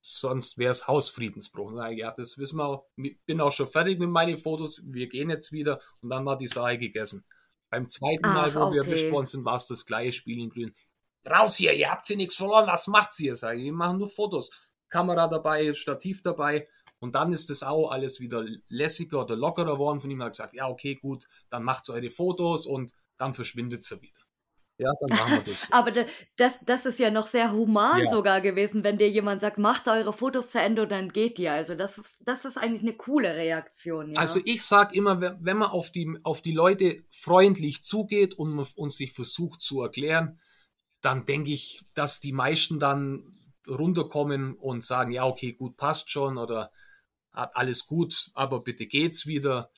sonst 0.00 0.58
wäre 0.58 0.70
es 0.70 0.86
Hausfriedensbruch. 0.86 1.72
Na 1.74 1.90
ja, 1.90 2.12
das 2.12 2.38
wissen 2.38 2.58
wir. 2.58 2.84
Ich 2.96 3.18
bin 3.24 3.40
auch 3.40 3.52
schon 3.52 3.66
fertig 3.66 3.98
mit 3.98 4.10
meinen 4.10 4.38
Fotos. 4.38 4.80
Wir 4.84 5.08
gehen 5.08 5.30
jetzt 5.30 5.52
wieder 5.52 5.80
und 6.00 6.10
dann 6.10 6.24
war 6.24 6.36
die 6.36 6.46
Sache 6.46 6.78
gegessen. 6.78 7.24
Beim 7.70 7.86
zweiten 7.86 8.26
Ach, 8.26 8.34
Mal, 8.34 8.54
wo 8.54 8.60
okay. 8.60 8.74
wir 8.74 8.84
erwischt 8.84 9.10
worden 9.10 9.26
sind, 9.26 9.44
war 9.44 9.56
es 9.56 9.66
das 9.66 9.84
gleiche 9.84 10.12
Spiel 10.12 10.38
in 10.38 10.50
Grün. 10.50 10.74
Raus 11.28 11.56
hier, 11.56 11.74
ihr 11.74 11.90
habt 11.90 12.06
sie 12.06 12.16
nichts 12.16 12.36
verloren, 12.36 12.66
was 12.66 12.86
macht 12.86 13.12
sie 13.12 13.24
hier? 13.24 13.34
Sag 13.34 13.56
ich, 13.56 13.64
wir 13.64 13.72
machen 13.72 13.98
nur 13.98 14.08
Fotos. 14.08 14.50
Kamera 14.88 15.28
dabei, 15.28 15.74
Stativ 15.74 16.22
dabei. 16.22 16.66
Und 17.00 17.14
dann 17.14 17.32
ist 17.32 17.50
das 17.50 17.62
auch 17.62 17.90
alles 17.90 18.20
wieder 18.20 18.44
lässiger 18.68 19.22
oder 19.22 19.36
lockerer 19.36 19.72
geworden. 19.72 20.00
Von 20.00 20.10
ihm 20.10 20.22
hat 20.22 20.32
gesagt, 20.32 20.54
ja, 20.54 20.68
okay, 20.68 20.96
gut, 20.96 21.28
dann 21.50 21.62
macht 21.62 21.88
eure 21.90 22.10
Fotos 22.10 22.66
und 22.66 22.94
dann 23.18 23.34
verschwindet 23.34 23.84
sie 23.84 24.00
wieder. 24.00 24.17
Ja, 24.78 24.92
dann 25.00 25.18
machen 25.18 25.32
wir 25.32 25.52
das. 25.52 25.72
Aber 25.72 25.90
das, 26.36 26.54
das 26.64 26.86
ist 26.86 27.00
ja 27.00 27.10
noch 27.10 27.26
sehr 27.26 27.52
human 27.52 28.04
ja. 28.04 28.10
sogar 28.10 28.40
gewesen, 28.40 28.84
wenn 28.84 28.96
dir 28.96 29.10
jemand 29.10 29.40
sagt, 29.40 29.58
macht 29.58 29.88
eure 29.88 30.12
Fotos 30.12 30.50
zu 30.50 30.60
Ende 30.60 30.82
und 30.82 30.90
dann 30.90 31.12
geht 31.12 31.38
ihr. 31.40 31.52
Also 31.52 31.74
das 31.74 31.98
ist, 31.98 32.22
das 32.24 32.44
ist 32.44 32.56
eigentlich 32.56 32.82
eine 32.82 32.94
coole 32.94 33.34
Reaktion. 33.34 34.12
Ja. 34.12 34.20
Also 34.20 34.40
ich 34.44 34.64
sage 34.64 34.94
immer, 34.94 35.20
wenn 35.20 35.56
man 35.56 35.70
auf 35.70 35.90
die, 35.90 36.16
auf 36.22 36.42
die 36.42 36.52
Leute 36.52 37.02
freundlich 37.10 37.82
zugeht 37.82 38.34
und, 38.34 38.56
und 38.76 38.92
sich 38.92 39.12
versucht 39.12 39.60
zu 39.62 39.82
erklären, 39.82 40.38
dann 41.00 41.26
denke 41.26 41.50
ich, 41.50 41.82
dass 41.94 42.20
die 42.20 42.32
meisten 42.32 42.78
dann 42.78 43.36
runterkommen 43.66 44.54
und 44.54 44.84
sagen, 44.84 45.10
ja, 45.10 45.26
okay, 45.26 45.52
gut, 45.52 45.76
passt 45.76 46.10
schon 46.10 46.38
oder 46.38 46.70
alles 47.32 47.86
gut, 47.86 48.30
aber 48.34 48.60
bitte 48.60 48.86
geht's 48.86 49.26
wieder. 49.26 49.70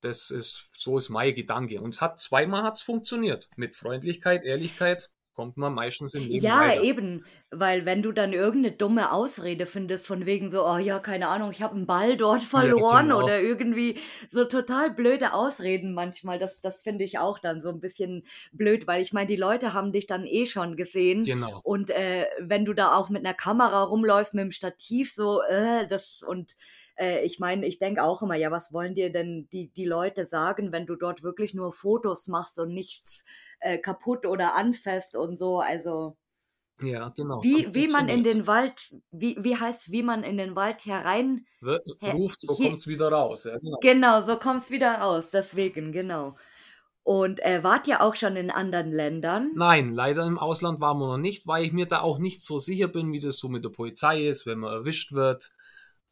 Das 0.00 0.30
ist, 0.30 0.70
so 0.76 0.96
ist 0.96 1.08
mein 1.08 1.34
Gedanke. 1.34 1.80
Und 1.80 1.94
es 1.94 2.00
hat 2.00 2.18
zweimal 2.18 2.62
hat's 2.62 2.82
funktioniert. 2.82 3.48
Mit 3.56 3.76
Freundlichkeit, 3.76 4.44
Ehrlichkeit. 4.44 5.10
Kommt 5.34 5.56
man 5.56 5.74
meistens 5.74 6.14
im 6.14 6.26
Leben 6.26 6.52
Ja, 6.52 6.58
weiter. 6.58 6.80
eben, 6.80 7.24
weil 7.50 7.86
wenn 7.86 8.02
du 8.02 8.10
dann 8.12 8.32
irgendeine 8.32 8.74
dumme 8.76 9.12
Ausrede 9.12 9.64
findest 9.66 10.06
von 10.08 10.26
wegen 10.26 10.50
so: 10.50 10.66
„Oh 10.66 10.76
ja, 10.78 10.98
keine 10.98 11.28
Ahnung, 11.28 11.50
ich 11.52 11.62
habe 11.62 11.76
einen 11.76 11.86
Ball 11.86 12.16
dort 12.16 12.42
Ja, 12.52 12.72
verloren“ 12.82 13.12
genau. 13.12 13.12
oder 13.12 13.40
irgendwie 13.40 13.98
so 14.30 14.44
total 14.44 14.90
blöde 14.92 15.32
Ausreden 15.34 15.94
manchmal. 15.94 16.38
Das 16.40 16.60
das 16.60 16.82
finde 16.82 17.04
ich 17.04 17.18
auch 17.18 17.38
dann 17.38 17.60
so 17.60 17.68
ein 17.68 17.80
bisschen 17.80 18.26
blöd, 18.52 18.86
weil 18.88 19.02
ich 19.02 19.12
meine, 19.12 19.28
die 19.28 19.36
Leute 19.36 19.72
haben 19.72 19.92
dich 19.92 20.06
dann 20.06 20.26
eh 20.26 20.46
schon 20.46 20.76
gesehen 20.76 21.30
Genau. 21.30 21.62
und, 21.62 21.90
äh, 21.90 22.26
wenn 22.40 22.64
du 22.64 22.74
da 22.74 22.96
auch 22.96 23.08
mit 23.10 23.24
einer 23.24 23.34
Kamera 23.34 23.82
rumläufst, 23.84 24.34
mit 24.34 24.42
dem 24.44 24.52
Stativ 24.52 25.12
so, 25.12 25.42
äh, 25.42 25.86
das 25.86 26.22
und, 26.26 26.56
äh, 26.96 27.24
ich 27.24 27.38
meine, 27.38 27.66
ich 27.66 27.78
denke 27.78 28.02
auch 28.02 28.22
immer: 28.22 28.34
„Ja, 28.34 28.50
was 28.50 28.72
wollen 28.72 28.94
dir 28.94 29.10
denn 29.12 29.48
die 29.52 29.68
die 29.72 29.84
Leute 29.84 30.26
sagen, 30.26 30.72
wenn 30.72 30.86
du 30.86 30.96
dort 30.96 31.22
wirklich 31.22 31.54
nur 31.54 31.72
Fotos 31.72 32.26
machst 32.28 32.58
und 32.58 32.72
nichts 32.74 33.24
äh, 33.60 33.78
kaputt 33.78 34.26
oder 34.26 34.54
anfasst 34.54 35.16
und 35.16 35.36
so. 35.36 35.60
Also 35.60 36.16
Ja, 36.82 37.10
genau, 37.10 37.42
wie 37.42 37.74
wie 37.74 37.88
man 37.88 38.08
in 38.08 38.22
den 38.22 38.46
Wald 38.46 38.94
wie 39.10 39.36
wie 39.40 39.56
heißt 39.56 39.92
wie 39.92 40.02
man 40.02 40.22
in 40.24 40.36
den 40.36 40.56
Wald 40.56 40.84
herein 40.86 41.46
he 42.00 42.10
ruft, 42.10 42.40
so 42.40 42.56
hier 42.56 42.70
kommt's 42.70 42.86
wieder 42.86 43.10
raus. 43.10 43.44
Ja, 43.44 43.58
genau. 43.58 43.78
genau, 43.80 44.20
so 44.22 44.36
kommt's 44.36 44.70
wieder 44.70 44.94
raus, 44.94 45.30
deswegen, 45.30 45.92
genau. 45.92 46.36
Und, 47.02 47.40
äh, 47.40 47.64
wart 47.64 47.88
ihr 47.88 48.02
auch 48.02 48.14
schon 48.14 48.36
in 48.36 48.50
anderen 48.50 48.90
Ländern? 48.90 49.50
Nein, 49.54 49.90
leider 49.90 50.26
im 50.26 50.38
Ausland 50.38 50.80
waren 50.80 50.98
wir 50.98 51.08
noch 51.08 51.18
nicht, 51.18 51.46
weil 51.46 51.64
ich 51.64 51.72
mir 51.72 51.86
da 51.86 52.02
auch 52.02 52.18
nicht 52.18 52.44
so 52.44 52.58
sicher 52.58 52.88
bin, 52.88 53.12
wie 53.12 53.20
das 53.20 53.38
so 53.38 53.48
mit 53.48 53.64
der 53.64 53.70
Polizei 53.70 54.26
ist, 54.26 54.46
wenn 54.46 54.58
man 54.58 54.72
erwischt 54.72 55.12
wird. 55.12 55.50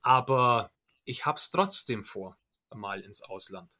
Aber 0.02 0.70
ich 1.04 1.26
habe 1.26 1.38
es 1.38 1.50
trotzdem 1.50 2.04
vor, 2.04 2.36
mal 2.74 3.00
ins 3.00 3.22
Ausland. 3.22 3.78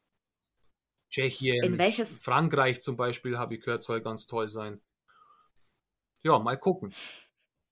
In 1.61 1.77
Tschechien, 1.77 1.79
Sch 1.81 2.03
welches 2.05 2.19
Frankreich 2.21 2.81
zum 2.81 2.95
Beispiel, 2.95 3.37
habe 3.37 3.55
ich 3.55 3.61
gehört, 3.61 3.83
soll 3.83 4.01
ganz 4.01 4.25
toll 4.27 4.47
sein. 4.47 4.81
Ja, 6.23 6.39
mal 6.39 6.57
gucken. 6.57 6.95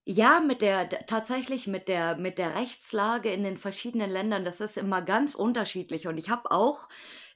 Ja, 0.10 0.40
mit 0.40 0.62
der 0.62 0.88
tatsächlich 1.06 1.68
mit 1.68 1.90
der 1.90 2.16
mit 2.16 2.38
der 2.38 2.56
Rechtslage 2.56 3.30
in 3.30 3.44
den 3.44 3.58
verschiedenen 3.58 4.10
Ländern, 4.10 4.46
das 4.46 4.62
ist 4.62 4.78
immer 4.78 5.02
ganz 5.02 5.36
unterschiedlich. 5.36 6.08
Und 6.08 6.18
ich 6.18 6.30
habe 6.30 6.50
auch 6.52 6.88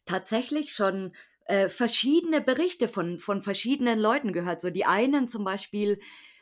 tatsächlich 0.05 0.73
schon, 0.73 1.11
äh, 1.45 1.67
verschiedene 1.67 2.39
Berichte 2.39 2.87
von 2.87 3.19
von 3.19 3.41
verschiedenen 3.41 3.99
Leuten 3.99 4.31
gehört. 4.31 4.61
So 4.61 4.69
die 4.69 4.85
einen 4.85 5.27
zum 5.27 5.43
Beispiel, 5.43 5.99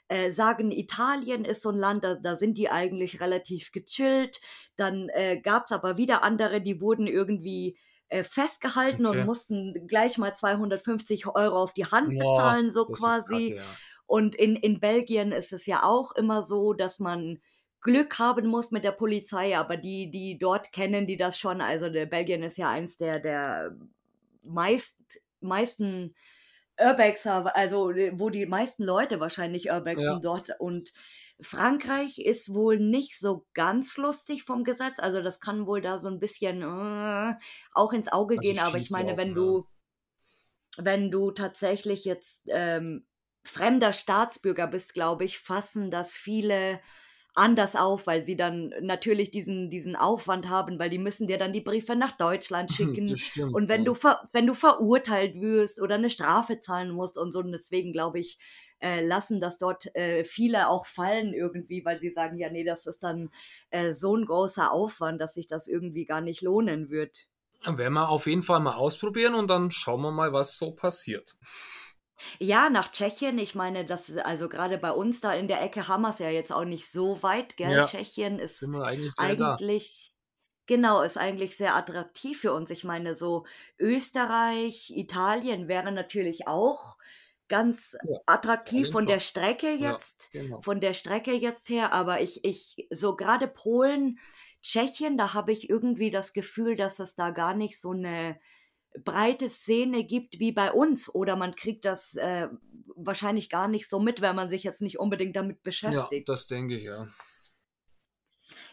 äh, 0.08 0.30
sagen, 0.30 0.72
Italien 0.72 1.46
ist 1.46 1.64
so 1.64 1.70
ein 1.72 1.78
Land, 1.80 2.04
da 2.04 2.14
da 2.14 2.38
sind 2.38 2.60
die 2.60 2.70
eigentlich 2.70 3.22
relativ 3.22 3.72
gechillt. 3.72 4.40
Dann, 4.76 5.10
äh, 5.10 5.42
gab's 5.42 5.72
aber 5.72 5.98
wieder 5.98 6.22
andere, 6.24 6.62
die 6.62 6.80
wurden 6.80 7.08
irgendwie, 7.08 7.76
äh, 8.10 8.24
festgehalten 8.24 9.06
und 9.06 9.20
Okay. 9.20 9.26
mussten 9.26 9.88
gleich 9.88 10.18
mal 10.18 10.36
250 10.36 11.28
Euro 11.28 11.58
auf 11.64 11.74
die 11.74 11.86
Hand 11.86 12.18
Boah, 12.18 12.18
bezahlen, 12.18 12.72
so 12.72 12.88
quasi. 12.90 13.56
ja. 13.56 13.80
Und 14.06 14.36
in 14.36 14.56
in 14.56 14.80
Belgien 14.80 15.32
ist 15.32 15.54
es 15.54 15.66
ja 15.66 15.84
auch 15.84 16.14
immer 16.14 16.44
so, 16.44 16.74
dass 16.74 17.00
man 17.00 17.40
Glück 17.82 18.20
haben 18.20 18.48
muss 18.48 18.72
mit 18.72 18.84
der 18.84 18.92
Polizei, 18.94 19.58
aber 19.58 19.78
die 19.78 20.10
die 20.12 20.38
dort 20.40 20.72
kennen 20.74 21.08
die 21.08 21.18
das 21.18 21.38
schon. 21.38 21.62
Also, 21.62 21.90
der 21.90 22.06
Belgien 22.08 22.44
ist 22.44 22.58
ja 22.58 22.70
eins 22.70 22.98
der 22.98 23.20
der 23.20 23.76
meist 24.44 24.98
meisten 25.42 26.16
Urbexer, 26.80 27.56
also, 27.56 27.90
wo 28.14 28.30
die 28.30 28.46
meisten 28.46 28.84
Leute 28.84 29.20
wahrscheinlich 29.20 29.70
Ja, 29.94 30.14
urbexen 30.14 30.22
dort. 30.22 30.52
Und 30.60 30.94
Frankreich 31.42 32.20
ist 32.20 32.54
wohl 32.54 32.80
nicht 32.80 33.18
so 33.18 33.46
ganz 33.54 33.98
lustig 33.98 34.44
vom 34.44 34.64
Gesetz. 34.64 35.00
Also, 35.00 35.22
das 35.22 35.40
kann 35.40 35.68
wohl 35.68 35.82
da 35.82 36.00
so 36.00 36.08
ein 36.08 36.20
bisschen, 36.20 36.62
äh, 36.62 37.36
auch 37.74 37.94
ins 37.94 38.12
Auge 38.12 38.38
also 38.38 38.42
gehen. 38.42 38.60
Aber 38.60 38.78
ich 38.78 38.90
meine, 38.90 39.18
wenn 39.18 39.30
ja. 39.30 39.36
du 39.36 39.68
wenn 40.78 41.12
du 41.12 41.32
tatsächlich 41.32 42.06
jetzt, 42.06 42.44
ähm, 42.48 43.06
fremder 43.44 43.94
Staatsbürger 43.94 44.68
bist, 44.68 44.94
glaube 44.94 45.26
ich, 45.26 45.40
fassen 45.40 45.92
das 45.92 46.14
viele 46.14 46.80
anders 47.36 47.76
auf, 47.76 48.08
weil 48.08 48.24
sie 48.24 48.36
dann 48.36 48.74
natürlich 48.82 49.32
diesen 49.32 49.70
diesen 49.70 49.96
Aufwand 49.96 50.50
haben, 50.50 50.80
weil 50.80 50.90
die 50.90 50.98
müssen 50.98 51.28
dir 51.28 51.38
dann 51.38 51.54
die 51.54 51.62
Briefe 51.62 51.96
nach 51.96 52.18
Deutschland 52.18 52.72
Das 53.08 53.20
schicken. 53.20 53.22
stimmt, 53.22 53.50
Und 53.52 53.70
wenn 53.70 53.84
ja. 53.84 53.86
du 53.86 53.94
ver 53.94 54.28
wenn 54.34 54.48
du 54.48 54.54
verurteilt 54.54 55.36
wirst 55.40 55.82
oder 55.82 55.96
eine 55.96 56.10
Strafe 56.10 56.60
zahlen 56.60 56.92
musst 56.92 57.18
und 57.18 57.32
so 57.32 57.40
und 57.40 57.52
deswegen 57.52 57.94
glaube 57.94 58.20
ich, 58.20 58.40
äh, 58.82 59.02
lassen 59.06 59.40
das 59.40 59.58
dort, 59.58 59.94
äh, 59.96 60.24
viele 60.24 60.70
auch 60.70 60.86
fallen 60.86 61.34
irgendwie, 61.34 61.84
weil 61.86 62.00
sie 62.00 62.12
sagen: 62.12 62.38
„Ja, 62.38 62.50
nee, 62.50 62.64
das 62.64 62.86
ist 62.88 63.00
dann, 63.04 63.30
äh, 63.72 63.94
so 63.94 64.16
ein 64.16 64.26
großer 64.26 64.72
Aufwand, 64.72 65.22
dass 65.22 65.34
sich 65.36 65.48
das 65.48 65.68
irgendwie 65.68 66.06
gar 66.06 66.22
nicht 66.22 66.42
lohnen 66.42 66.90
wird.“ 66.90 67.28
Dann 67.64 67.78
werden 67.78 67.94
wir 67.94 68.10
auf 68.10 68.26
jeden 68.28 68.44
Fall 68.44 68.60
mal 68.62 68.76
ausprobieren 68.76 69.34
und 69.36 69.48
dann 69.50 69.72
schauen 69.72 70.02
wir 70.02 70.12
mal, 70.12 70.32
was 70.34 70.58
so 70.58 70.72
passiert. 70.72 71.36
Ja, 72.42 72.70
nach 72.70 72.92
Tschechien. 72.92 73.38
Ich 73.38 73.56
meine, 73.56 73.86
das 73.86 74.10
ist 74.10 74.18
also 74.20 74.50
gerade 74.50 74.78
bei 74.78 74.92
uns 74.92 75.22
da 75.22 75.34
in 75.34 75.48
der 75.48 75.62
Ecke 75.62 75.88
haben 75.88 76.02
wir's 76.04 76.20
ja 76.20 76.30
jetzt 76.30 76.52
auch 76.52 76.66
nicht 76.66 76.90
so 76.92 77.22
weit, 77.24 77.58
gell? 77.58 77.82
Ja, 77.82 77.84
Tschechien 77.84 78.40
sind 78.60 78.72
ist 78.72 78.74
wir 78.74 78.86
eigentlich 78.86 79.14
eigentlich 79.18 80.14
genau, 80.68 81.02
ist 81.02 81.18
eigentlich 81.18 81.58
sehr 81.58 81.76
attraktiv 81.76 82.40
für 82.42 82.54
uns. 82.54 82.72
Ich 82.72 82.84
meine, 82.84 83.16
so 83.16 83.46
Österreich, 83.80 84.92
Italien 84.96 85.68
wäre 85.68 85.92
natürlich 85.92 86.48
auch 86.48 86.98
ganz 87.50 87.98
Ja, 88.02 88.20
attraktiv 88.26 88.90
von 88.92 89.08
der. 89.08 89.20
Strecke 89.20 89.72
Ja, 89.80 89.98
jetzt 89.98 90.32
genau. 90.32 90.62
von 90.62 90.82
der 90.82 90.94
Strecke 90.94 91.34
jetzt 91.34 91.70
her, 91.70 91.94
aber 91.94 92.22
ich 92.22 92.44
ich 92.46 92.88
so 92.92 93.16
gerade 93.16 93.48
Polen, 93.48 94.20
Tschechien, 94.62 95.18
da 95.18 95.34
habe 95.34 95.52
ich 95.54 95.70
irgendwie 95.70 96.12
das 96.12 96.34
Gefühl, 96.34 96.76
dass 96.76 97.00
es 97.00 97.16
da 97.16 97.32
gar 97.32 97.56
nicht 97.56 97.80
so 97.80 97.94
'ne 97.94 98.40
breite 99.04 99.50
Szene 99.50 100.04
gibt 100.06 100.40
wie 100.40 100.52
bei 100.52 100.72
uns 100.72 101.14
oder 101.14 101.36
man 101.36 101.56
kriegt 101.56 101.86
das, 101.86 102.16
äh, 102.16 102.50
wahrscheinlich 102.96 103.50
gar 103.50 103.68
nicht 103.68 103.90
so 103.90 104.00
mit, 104.00 104.22
wenn 104.22 104.36
man 104.36 104.50
sich 104.50 104.64
jetzt 104.64 104.82
nicht 104.82 105.00
unbedingt 105.00 105.36
damit 105.36 105.64
Ja, 105.86 106.12
beschäftigt. 106.12 106.26
das 106.26 106.48
denke 106.48 106.76
ich, 106.78 106.84
ja. 106.84 107.08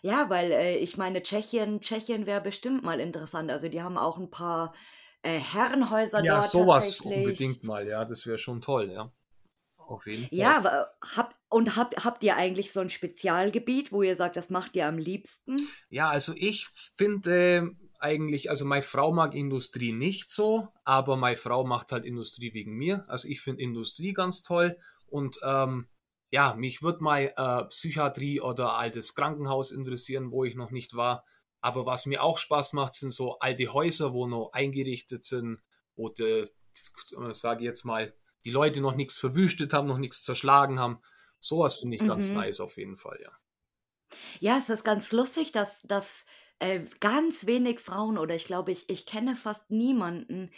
Ja, 0.05 0.29
weil, 0.31 0.53
äh, 0.53 0.77
ich 0.79 0.97
meine, 0.97 1.23
Tschechien 1.23 1.81
Tschechien 1.81 2.27
wäre 2.27 2.41
bestimmt 2.41 2.83
mal 2.83 3.01
interessant. 3.01 3.51
Also, 3.51 3.69
die 3.69 3.83
haben 3.83 3.97
auch 3.97 4.19
'n 4.19 4.31
paar, 4.31 4.75
äh, 5.23 5.39
Herrenhäuser 5.39 6.23
Ja, 6.23 6.41
dort 6.41 6.53
sowas 6.53 7.01
tatsächlich. 7.01 7.01
unbedingt 7.01 7.63
mal, 7.63 7.87
ja, 7.87 8.05
das 8.07 8.27
wäre 8.27 8.39
schon 8.39 8.61
toll, 8.63 8.91
ja. 8.91 9.13
Auf 9.79 10.07
jeden 10.07 10.29
Fall. 10.29 10.57
Ja, 10.63 10.89
habt 11.15 11.37
und 11.49 11.77
habt 11.77 12.05
habt 12.05 12.25
ihr 12.25 12.37
eigentlich 12.37 12.73
so 12.73 12.81
'n 12.81 12.91
Spezialgebiet, 12.91 13.93
wo 13.93 14.03
ihr 14.03 14.17
sagt, 14.17 14.37
das 14.37 14.51
macht 14.51 14.75
ihr 14.75 14.87
am 14.87 14.99
liebsten? 14.99 15.79
Ja, 15.91 16.11
also 16.11 16.33
ich 16.37 16.67
finde 16.69 17.77
eigentlich, 18.01 18.51
also 18.51 18.65
meine 18.65 18.83
Frau 18.83 19.13
mag 19.13 19.35
Industrie 19.35 19.93
nicht 19.93 20.31
so, 20.31 20.69
aber 20.85 21.17
meine 21.17 21.37
Frau 21.37 21.65
macht 21.65 21.93
halt 21.93 22.05
Industrie 22.05 22.53
wegen 22.55 22.73
mir. 22.77 23.05
Also 23.09 23.29
ich 23.29 23.41
finde 23.41 23.63
Industrie 23.63 24.13
ganz 24.13 24.43
toll 24.43 24.79
und 25.07 25.39
ähm, 25.43 25.89
ja, 26.31 26.55
mich 26.55 26.83
würde 26.83 27.03
mal 27.03 27.33
äh, 27.37 27.65
Psychiatrie 27.69 28.41
oder 28.41 28.75
altes 28.75 29.15
Krankenhaus 29.15 29.71
interessieren, 29.71 30.31
wo 30.33 30.45
ich 30.45 30.55
noch 30.57 30.71
nicht 30.71 30.95
war. 30.97 31.25
Aber 31.61 31.87
was 31.87 32.07
mir 32.07 32.23
auch 32.23 32.39
Spaß 32.39 32.73
macht, 32.75 32.95
sind 32.95 33.11
so 33.11 33.39
alte 33.39 33.73
Häuser, 33.73 34.13
wo 34.13 34.27
noch 34.27 34.51
eingerichtet 34.53 35.25
sind, 35.25 35.63
wo 35.95 36.09
die, 36.09 36.49
sage 37.33 37.61
ich 37.61 37.67
jetzt 37.67 37.85
mal, 37.85 38.15
die 38.45 38.51
Leute 38.51 38.81
noch 38.81 38.95
nichts 38.95 39.17
verwüstet 39.17 39.73
haben, 39.73 39.89
noch 39.89 39.99
nichts 39.99 40.23
zerschlagen 40.23 40.79
haben. 40.79 41.01
Sowas 41.39 41.77
finde 41.77 41.97
ich 41.97 42.05
ganz 42.05 42.33
Mhm. 42.33 42.35
nice 42.35 42.61
auf 42.61 42.77
jeden 42.77 42.97
Fall, 42.97 43.19
ja. 43.23 43.33
Ja, 44.41 44.59
es 44.59 44.69
ist 44.69 44.85
ganz 44.85 45.13
lustig, 45.13 45.53
dass 45.53 45.81
dass, 45.83 46.27
äh, 46.59 46.81
ganz 47.01 47.47
wenig 47.47 47.81
Frauen 47.81 48.19
oder 48.19 48.35
ich 48.35 48.45
glaube, 48.45 48.73
ich 48.73 48.89
ich 48.91 49.07
kenne 49.07 49.37
fast 49.37 49.71
niemanden, 49.71 50.51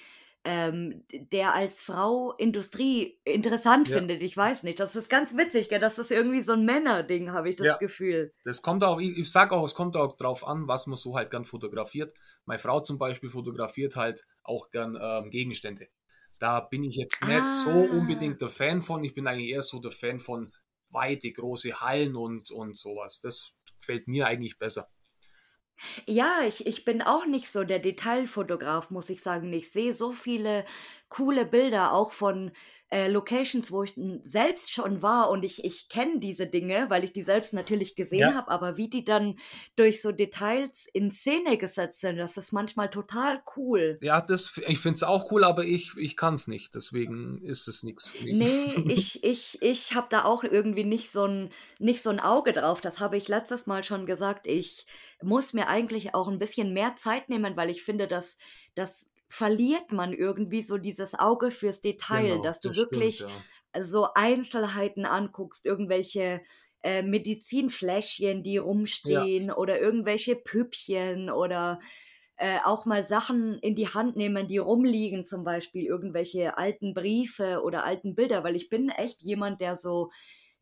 ähm, 0.44 1.04
der 1.12 1.54
als 1.54 1.80
Frau 1.82 2.32
Industrie 2.34 3.20
interessant 3.24 3.88
Ja, 3.88 3.98
findet. 3.98 4.22
Ich 4.22 4.36
weiß 4.36 4.62
nicht. 4.64 4.80
Das 4.80 4.96
ist 4.96 5.10
ganz 5.10 5.36
witzig, 5.36 5.68
gell? 5.68 5.80
Das 5.80 5.98
ist 5.98 6.10
irgendwie 6.10 6.42
so 6.42 6.52
'n 6.52 6.64
Männerding, 6.64 7.32
habe 7.32 7.48
ich 7.50 7.56
das 7.56 7.68
ja. 7.68 7.78
Gefühl. 7.78 8.32
Das 8.44 8.62
kommt 8.62 8.84
auch, 8.84 9.00
ich, 9.00 9.18
ich 9.18 9.30
sag 9.32 9.52
auch, 9.52 9.64
es 9.64 9.74
kommt 9.74 9.96
auch 9.96 10.16
drauf 10.16 10.46
an, 10.46 10.68
was 10.68 10.86
man 10.86 10.96
so 10.96 11.16
halt 11.16 11.30
gern 11.30 11.44
fotografiert. 11.44 12.16
Meine 12.46 12.58
Frau 12.60 12.80
zum 12.80 12.98
Beispiel 12.98 13.30
fotografiert 13.30 13.96
halt 13.96 14.26
auch 14.44 14.70
gern 14.70 14.98
ähm, 15.00 15.30
Gegenstände. 15.30 15.88
Da 16.38 16.60
bin 16.60 16.84
ich 16.84 16.96
jetzt 16.96 17.24
nicht 17.24 17.50
so 17.50 17.72
Ah. 17.72 17.84
unbedingt 17.84 18.40
der 18.40 18.50
Fan 18.50 18.82
von. 18.82 19.04
Ich 19.04 19.14
bin 19.14 19.26
eigentlich 19.28 19.50
eher 19.50 19.62
so 19.62 19.80
der 19.80 19.92
Fan 19.92 20.20
von 20.20 20.52
weite, 20.90 21.32
große 21.32 21.80
Hallen 21.82 22.16
und, 22.16 22.50
und 22.52 22.78
sowas. 22.78 23.20
Das 23.20 23.52
gefällt 23.80 24.08
mir 24.08 24.26
eigentlich 24.28 24.58
besser. 24.58 24.88
Ja, 26.06 26.40
ich 26.46 26.66
ich 26.66 26.84
bin 26.84 27.02
auch 27.02 27.26
nicht 27.26 27.50
so 27.50 27.62
der 27.64 27.78
Detailfotograf, 27.78 28.90
muss 28.90 29.10
ich 29.10 29.22
sagen. 29.22 29.52
Ich 29.52 29.70
sehe 29.70 29.94
so 29.94 30.12
viele 30.12 30.64
coole 31.08 31.44
Bilder 31.46 31.92
auch 31.92 32.12
von, 32.12 32.50
äh, 32.90 33.08
Locations, 33.08 33.70
wo 33.72 33.82
ich 33.84 33.94
selbst 34.24 34.72
schon 34.72 35.02
war 35.02 35.30
und 35.30 35.44
ich 35.44 35.64
ich 35.64 35.88
kenne 35.88 36.18
diese 36.20 36.46
Dinge, 36.46 36.90
weil 36.90 37.04
ich 37.04 37.12
die 37.12 37.22
selbst 37.22 37.52
natürlich 37.54 37.96
Ja. 38.14 38.28
gesehen 38.28 38.34
habe, 38.34 38.50
aber 38.50 38.76
wie 38.76 38.88
die 38.90 39.04
dann 39.04 39.38
durch 39.76 40.00
so 40.02 40.12
Details 40.12 40.86
in 40.92 41.12
Szene 41.12 41.58
gesetzt 41.58 42.00
sind, 42.00 42.16
das 42.16 42.36
ist 42.36 42.52
manchmal 42.52 42.90
total 42.90 43.42
cool. 43.56 44.00
Ja, 44.00 44.20
das, 44.20 44.56
ich 44.66 44.78
finde 44.78 44.96
es 44.96 45.02
auch 45.02 45.30
cool, 45.32 45.42
aber 45.44 45.64
ich, 45.64 45.96
ich 45.96 46.16
kann 46.16 46.34
es 46.34 46.46
nicht. 46.46 46.74
Deswegen 46.74 47.38
ist 47.42 47.66
es 47.68 47.82
nichts 47.82 48.06
für 48.06 48.18
mich. 48.20 48.38
Ne, 48.40 48.78
ich 48.86 49.22
ich 49.24 49.58
ich 49.62 49.94
habe 49.94 50.08
da 50.10 50.24
auch 50.24 50.44
irgendwie 50.44 50.84
nicht 50.84 51.10
so 51.12 51.24
'n 51.24 51.50
nicht 51.78 52.02
so 52.02 52.10
'n 52.10 52.20
Auge 52.20 52.52
drauf. 52.52 52.80
Das 52.80 53.00
habe 53.00 53.16
ich 53.16 53.28
letztes 53.28 53.66
Mal 53.66 53.82
schon 53.84 54.06
gesagt. 54.06 54.46
Ich 54.46 54.86
muss 55.20 55.52
mir 55.52 55.68
eigentlich 55.68 56.14
auch 56.14 56.28
'n 56.28 56.38
bisschen 56.38 56.72
mehr 56.72 56.94
Zeit 56.96 57.28
nehmen, 57.28 57.56
weil 57.56 57.70
ich 57.70 57.82
finde, 57.82 58.06
das 58.06 58.38
das 58.74 59.10
verliert 59.28 59.92
man 59.92 60.12
irgendwie 60.12 60.62
so 60.62 60.78
dieses 60.78 61.14
Auge 61.14 61.50
fürs 61.50 61.80
Detail, 61.80 62.28
Genau, 62.28 62.42
dass 62.42 62.60
du 62.60 62.68
das 62.68 62.78
stimmt, 62.78 62.92
wirklich 62.92 63.20
ja. 63.20 63.82
so 63.82 64.08
Einzelheiten 64.14 65.04
anguckst, 65.04 65.66
irgendwelche 65.66 66.40
äh, 66.82 67.02
Medizinfläschchen, 67.02 68.42
die 68.42 68.56
rumstehen 68.56 69.46
ja. 69.48 69.56
oder 69.56 69.80
irgendwelche 69.80 70.36
Püppchen 70.36 71.30
oder 71.30 71.80
äh, 72.36 72.58
auch 72.64 72.86
mal 72.86 73.04
Sachen 73.04 73.58
in 73.58 73.74
die 73.74 73.88
Hand 73.88 74.16
nehmen, 74.16 74.46
die 74.46 74.58
rumliegen, 74.58 75.26
zum 75.26 75.42
Beispiel 75.42 75.84
irgendwelche 75.84 76.56
alten 76.56 76.94
Briefe 76.94 77.62
oder 77.64 77.84
alten 77.84 78.14
Bilder, 78.14 78.44
weil 78.44 78.54
ich 78.54 78.68
bin 78.68 78.90
echt 78.90 79.22
jemand, 79.22 79.60
der 79.60 79.76
so 79.76 80.10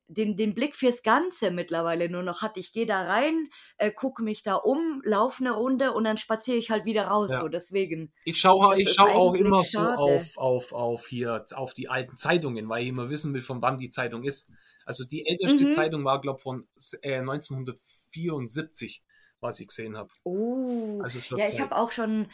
den, 0.08 0.36
den 0.36 0.54
Blick 0.54 0.76
fürs 0.76 1.02
Ganze 1.02 1.50
mittlerweile 1.50 2.08
nur 2.08 2.22
noch 2.22 2.42
hat. 2.42 2.56
Ich 2.56 2.72
gehe 2.72 2.86
da 2.86 3.02
rein, 3.02 3.48
äh, 3.78 3.90
gucke 3.90 4.22
mich 4.22 4.42
da 4.42 4.54
um, 4.54 5.02
laufe 5.04 5.42
eine 5.42 5.52
Runde 5.52 5.92
und 5.92 6.04
dann 6.04 6.16
spaziere 6.16 6.56
ich 6.56 6.70
halt 6.70 6.84
wieder 6.84 7.08
raus. 7.08 7.30
Ja. 7.30 7.40
So 7.40 7.48
deswegen. 7.48 8.12
Ich 8.24 8.38
schaue 8.38 8.80
ich 8.80 8.92
schau 8.92 9.08
auch 9.08 9.34
immer 9.34 9.64
schade. 9.64 9.96
so 9.96 10.02
auf, 10.02 10.38
auf, 10.38 10.72
auf 10.72 11.06
hier 11.06 11.44
auf 11.54 11.74
die 11.74 11.88
alten 11.88 12.16
Zeitungen, 12.16 12.68
weil 12.68 12.82
ich 12.82 12.88
immer 12.88 13.10
wissen 13.10 13.34
will, 13.34 13.42
von 13.42 13.62
wann 13.62 13.78
die 13.78 13.90
Zeitung 13.90 14.22
ist. 14.22 14.50
Also 14.84 15.04
die 15.04 15.26
älteste 15.26 15.64
mhm. 15.64 15.70
Zeitung 15.70 16.04
war, 16.04 16.20
glaube 16.20 16.38
ich, 16.38 16.42
von 16.42 16.66
äh, 17.02 17.18
1974 17.18 19.02
was 19.40 19.60
ich 19.60 19.68
gesehen 19.68 19.96
habe. 19.96 20.10
Oh, 20.24 21.00
also 21.02 21.36
ja, 21.36 21.44
ich 21.44 21.60
habe 21.60 21.76
auch 21.76 21.90
schon, 21.90 22.28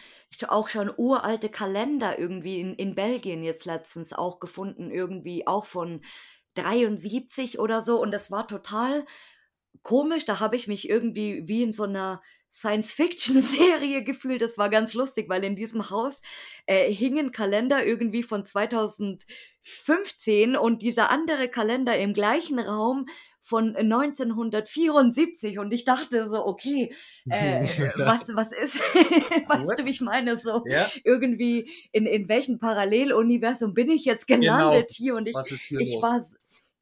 auch 0.48 0.68
schon 0.68 0.90
uralte 0.96 1.48
Kalender 1.48 2.18
irgendwie 2.18 2.60
in, 2.60 2.74
in 2.74 2.94
Belgien 2.94 3.42
jetzt 3.42 3.64
letztens 3.64 4.12
auch 4.12 4.40
gefunden, 4.40 4.90
irgendwie 4.90 5.46
auch 5.46 5.66
von 5.66 6.02
73 6.54 7.58
oder 7.58 7.82
so. 7.82 8.00
Und 8.00 8.12
das 8.12 8.30
war 8.30 8.48
total 8.48 9.04
komisch. 9.82 10.24
Da 10.24 10.40
habe 10.40 10.56
ich 10.56 10.68
mich 10.68 10.88
irgendwie 10.88 11.42
wie 11.46 11.62
in 11.62 11.72
so 11.72 11.84
einer 11.84 12.22
Science-Fiction-Serie 12.52 14.04
gefühlt. 14.04 14.42
Das 14.42 14.58
war 14.58 14.68
ganz 14.68 14.94
lustig, 14.94 15.28
weil 15.28 15.44
in 15.44 15.56
diesem 15.56 15.90
Haus 15.90 16.20
äh, 16.66 16.92
hingen 16.92 17.32
Kalender 17.32 17.84
irgendwie 17.84 18.22
von 18.22 18.46
2015 18.46 20.56
und 20.56 20.82
dieser 20.82 21.10
andere 21.10 21.48
Kalender 21.48 21.98
im 21.98 22.12
gleichen 22.12 22.58
Raum 22.58 23.06
von 23.44 23.74
1974 23.76 25.58
und 25.58 25.72
ich 25.72 25.84
dachte 25.84 26.28
so, 26.28 26.46
okay, 26.46 26.94
äh, 27.30 27.64
was, 27.96 28.32
was 28.34 28.52
ist, 28.52 28.76
weißt 29.48 29.78
du, 29.78 29.84
wie 29.84 29.90
ich 29.90 30.00
meine, 30.00 30.38
so 30.38 30.62
ja. 30.66 30.88
irgendwie 31.04 31.68
in, 31.90 32.06
in 32.06 32.28
welchem 32.28 32.60
Paralleluniversum 32.60 33.74
bin 33.74 33.90
ich 33.90 34.04
jetzt 34.04 34.28
gelandet 34.28 34.88
genau. 34.88 34.96
hier 34.96 35.16
und 35.16 35.28
ich, 35.28 35.36
hier 35.66 35.80
ich 35.80 35.94
los? 35.94 36.02
war 36.02 36.24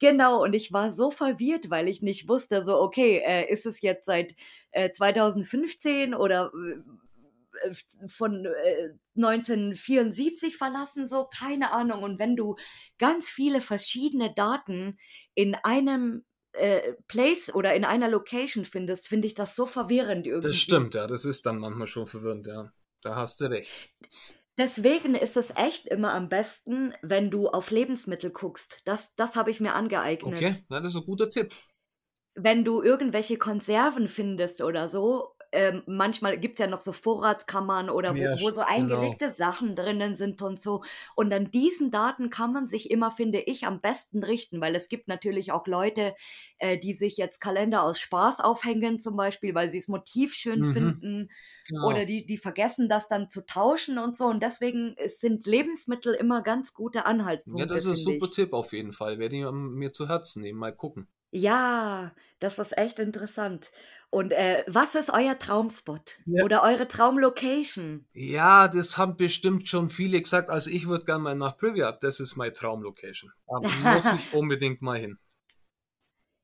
Genau, 0.01 0.41
und 0.41 0.53
ich 0.53 0.73
war 0.73 0.91
so 0.91 1.11
verwirrt, 1.11 1.69
weil 1.69 1.87
ich 1.87 2.01
nicht 2.01 2.27
wusste, 2.27 2.65
so, 2.65 2.81
okay, 2.81 3.21
äh, 3.23 3.53
ist 3.53 3.67
es 3.67 3.81
jetzt 3.81 4.07
seit 4.07 4.35
äh, 4.71 4.91
2015 4.91 6.15
oder 6.15 6.51
äh, 7.63 7.71
von 8.07 8.47
äh, 8.47 8.89
1974 9.15 10.57
verlassen, 10.57 11.07
so, 11.07 11.25
keine 11.25 11.71
Ahnung. 11.71 12.01
Und 12.01 12.17
wenn 12.17 12.35
du 12.35 12.55
ganz 12.97 13.29
viele 13.29 13.61
verschiedene 13.61 14.33
Daten 14.33 14.97
in 15.35 15.53
einem 15.53 16.25
äh, 16.53 16.93
Place 17.07 17.53
oder 17.53 17.75
in 17.75 17.85
einer 17.85 18.09
Location 18.09 18.65
findest, 18.65 19.07
finde 19.07 19.27
ich 19.27 19.35
das 19.35 19.55
so 19.55 19.67
verwirrend 19.67 20.25
irgendwie. 20.25 20.47
Das 20.47 20.57
stimmt, 20.57 20.95
ja, 20.95 21.05
das 21.05 21.25
ist 21.25 21.45
dann 21.45 21.59
manchmal 21.59 21.85
schon 21.85 22.07
verwirrend, 22.07 22.47
ja. 22.47 22.73
Da 23.03 23.15
hast 23.15 23.39
du 23.39 23.51
recht. 23.51 23.89
Deswegen 24.61 25.15
ist 25.15 25.37
es 25.37 25.55
echt 25.55 25.87
immer 25.87 26.13
am 26.13 26.29
besten, 26.29 26.93
wenn 27.01 27.31
du 27.31 27.49
auf 27.49 27.71
Lebensmittel 27.71 28.29
guckst. 28.29 28.81
Das, 28.85 29.15
das 29.15 29.35
habe 29.35 29.49
ich 29.49 29.59
mir 29.59 29.73
angeeignet. 29.73 30.35
Okay, 30.35 30.55
das 30.69 30.85
ist 30.85 30.95
ein 30.95 31.05
guter 31.05 31.29
Tipp. 31.29 31.51
Wenn 32.35 32.63
du 32.63 32.83
irgendwelche 32.83 33.37
Konserven 33.37 34.07
findest 34.07 34.61
oder 34.61 34.87
so, 34.87 35.33
ähm, 35.51 35.81
manchmal 35.87 36.37
gibt 36.37 36.59
es 36.59 36.63
ja 36.63 36.67
noch 36.67 36.79
so 36.79 36.91
Vorratskammern 36.91 37.89
oder 37.89 38.13
wo, 38.13 38.19
ja, 38.19 38.33
wo 38.33 38.51
so 38.51 38.61
genau. 38.61 38.67
eingelegte 38.67 39.25
genau. 39.25 39.35
Sachen 39.35 39.75
drinnen 39.75 40.15
sind 40.15 40.43
und 40.43 40.61
so. 40.61 40.83
Und 41.15 41.33
an 41.33 41.49
diesen 41.49 41.89
Daten 41.89 42.29
kann 42.29 42.53
man 42.53 42.67
sich 42.67 42.91
immer, 42.91 43.09
finde 43.09 43.39
ich, 43.39 43.65
am 43.65 43.81
besten 43.81 44.23
richten, 44.23 44.61
weil 44.61 44.75
es 44.75 44.89
gibt 44.89 45.07
natürlich 45.07 45.51
auch 45.51 45.65
Leute, 45.65 46.15
äh, 46.59 46.77
die 46.77 46.93
sich 46.93 47.17
jetzt 47.17 47.41
Kalender 47.41 47.81
aus 47.81 47.99
Spaß 47.99 48.41
aufhängen, 48.41 48.99
zum 48.99 49.15
Beispiel, 49.17 49.55
weil 49.55 49.71
sie 49.71 49.79
das 49.79 49.87
Motiv 49.87 50.35
schön 50.35 50.59
mhm. 50.59 50.73
finden. 50.73 51.31
Genau. 51.71 51.87
Oder 51.87 52.05
die, 52.05 52.25
die 52.25 52.37
vergessen 52.37 52.89
das 52.89 53.07
dann 53.07 53.29
zu 53.29 53.45
tauschen 53.45 53.97
und 53.97 54.17
so. 54.17 54.25
Und 54.25 54.43
deswegen 54.43 54.95
sind 55.07 55.45
Lebensmittel 55.47 56.13
immer 56.13 56.41
ganz 56.41 56.73
gute 56.73 57.05
Anhaltspunkte. 57.05 57.61
Ja, 57.61 57.65
das 57.65 57.85
ist 57.85 57.87
ein 57.87 57.95
super 57.95 58.25
ich. 58.25 58.31
Tipp 58.31 58.53
auf 58.53 58.73
jeden 58.73 58.91
Fall. 58.91 59.19
Werde 59.19 59.37
ich 59.37 59.51
mir 59.51 59.93
zu 59.93 60.09
Herzen 60.09 60.41
nehmen. 60.41 60.59
Mal 60.59 60.75
gucken. 60.75 61.07
Ja, 61.31 62.11
das 62.41 62.59
ist 62.59 62.77
echt 62.77 62.99
interessant. 62.99 63.71
Und 64.09 64.33
äh, 64.33 64.65
was 64.67 64.95
ist 64.95 65.09
euer 65.09 65.37
Traumspot 65.37 66.17
ja. 66.25 66.43
oder 66.43 66.61
eure 66.63 66.89
Traumlocation? 66.89 68.05
Ja, 68.13 68.67
das 68.67 68.97
haben 68.97 69.15
bestimmt 69.15 69.69
schon 69.69 69.89
viele 69.89 70.21
gesagt. 70.21 70.49
Also 70.49 70.69
ich 70.69 70.87
würde 70.87 71.05
gerne 71.05 71.23
mal 71.23 71.35
nach 71.35 71.55
Privat. 71.55 72.03
Das 72.03 72.19
ist 72.19 72.35
meine 72.35 72.51
Traumlocation. 72.51 73.31
Da 73.47 73.61
muss 73.93 74.13
ich 74.13 74.33
unbedingt 74.33 74.81
mal 74.81 74.99
hin. 74.99 75.17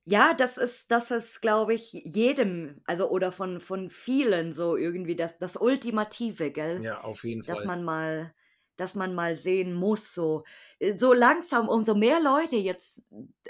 Ja, 0.09 0.33
das 0.33 0.57
ist, 0.57 0.89
das 0.89 1.11
ist, 1.11 1.41
glaube 1.41 1.73
ich, 1.73 1.91
jedem, 1.91 2.79
also 2.85 3.09
oder 3.09 3.33
von, 3.33 3.59
von 3.59 3.89
vielen 3.89 4.53
so 4.53 4.77
irgendwie 4.77 5.17
das, 5.17 5.37
das 5.37 5.57
Ultimative, 5.57 6.49
gell? 6.51 6.81
Ja, 6.81 7.01
auf 7.01 7.25
jeden 7.25 7.43
Fall. 7.43 7.55
Dass 7.55 7.65
man 7.65 7.83
mal, 7.83 8.33
dass 8.77 8.95
man 8.95 9.13
mal 9.13 9.35
sehen 9.35 9.73
muss, 9.73 10.13
so. 10.13 10.45
Äh, 10.79 10.97
so 10.97 11.11
langsam, 11.11 11.67
umso 11.67 11.93
mehr 11.93 12.21
Leute 12.21 12.55
jetzt 12.55 13.01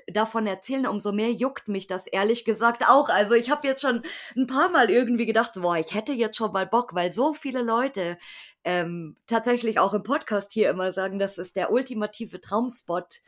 davon 0.07 0.47
erzählen, 0.47 0.87
umso 0.87 1.11
mehr 1.11 1.31
juckt 1.31 1.67
mich 1.67 1.85
das 1.85 2.07
ehrlich 2.07 2.43
gesagt 2.43 2.89
auch. 2.89 3.09
Also 3.09 3.35
ich 3.35 3.51
habe 3.51 3.67
jetzt 3.67 3.81
schon 3.81 4.01
ein 4.35 4.47
paar 4.47 4.69
Mal 4.69 4.89
irgendwie 4.89 5.27
gedacht, 5.27 5.51
boah, 5.57 5.77
ich 5.77 5.93
hätte 5.93 6.13
jetzt 6.13 6.37
schon 6.37 6.53
mal 6.53 6.65
Bock, 6.65 6.95
weil 6.95 7.13
so 7.13 7.35
viele 7.35 7.61
Leute 7.61 8.17
ähm, 8.63 9.15
tatsächlich 9.27 9.77
auch 9.77 9.93
im 9.93 10.01
Podcast 10.01 10.53
hier 10.53 10.71
immer 10.71 10.91
sagen, 10.91 11.19
das 11.19 11.37
ist 11.37 11.55
der 11.55 11.71
ultimative 11.71 12.41
Traumspot 12.41 13.21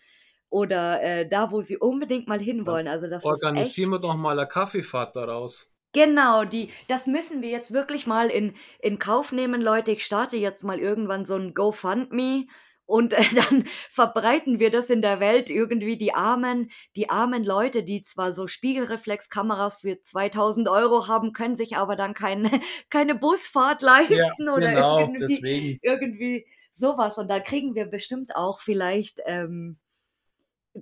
oder 0.49 1.01
äh, 1.01 1.27
da, 1.27 1.51
wo 1.51 1.61
sie 1.61 1.77
unbedingt 1.77 2.27
mal 2.27 2.39
hinwollen. 2.39 2.87
Also 2.87 3.07
das 3.07 3.23
Organisieren 3.23 3.91
wir 3.91 3.99
doch 3.99 4.15
mal 4.15 4.37
eine 4.37 4.47
Kaffeefahrt 4.47 5.15
daraus. 5.15 5.71
Genau, 5.93 6.45
die, 6.45 6.69
das 6.87 7.07
müssen 7.07 7.41
wir 7.41 7.49
jetzt 7.49 7.73
wirklich 7.73 8.05
mal 8.05 8.29
in, 8.29 8.53
in 8.79 8.99
Kauf 8.99 9.31
nehmen, 9.31 9.61
Leute. 9.61 9.91
Ich 9.91 10.05
starte 10.05 10.37
jetzt 10.37 10.63
mal 10.63 10.79
irgendwann 10.79 11.25
so 11.25 11.35
ein 11.35 11.55
GoFundMe 11.55 12.45
und 12.89 13.13
äh, 13.13 13.21
dann 13.35 13.65
verbreiten 13.89 14.59
wir 14.59 14.71
das 14.71 14.89
in 14.89 15.01
der 15.01 15.19
Welt 15.19 15.49
irgendwie 15.49 15.97
die 15.97 16.13
armen, 16.13 16.71
die 16.95 17.09
armen 17.09 17.43
Leute, 17.43 17.83
die 17.83 18.01
zwar 18.01 18.33
so 18.33 18.47
Spiegelreflexkameras 18.47 19.77
für 19.81 20.01
2000 20.01 20.69
Euro 20.69 21.07
haben, 21.07 21.33
können 21.33 21.55
sich 21.55 21.77
aber 21.77 21.95
dann 21.95 22.13
keine, 22.13 22.49
keine 22.89 23.15
Busfahrt 23.15 23.81
leisten 23.81 24.45
ja, 24.45 24.53
oder 24.53 24.71
genau, 24.71 24.99
irgendwie, 24.99 25.27
deswegen. 25.27 25.79
irgendwie 25.81 26.45
sowas. 26.73 27.17
Und 27.17 27.29
da 27.29 27.39
kriegen 27.39 27.75
wir 27.75 27.85
bestimmt 27.85 28.35
auch 28.35 28.59
vielleicht 28.59 29.21
ähm, 29.25 29.77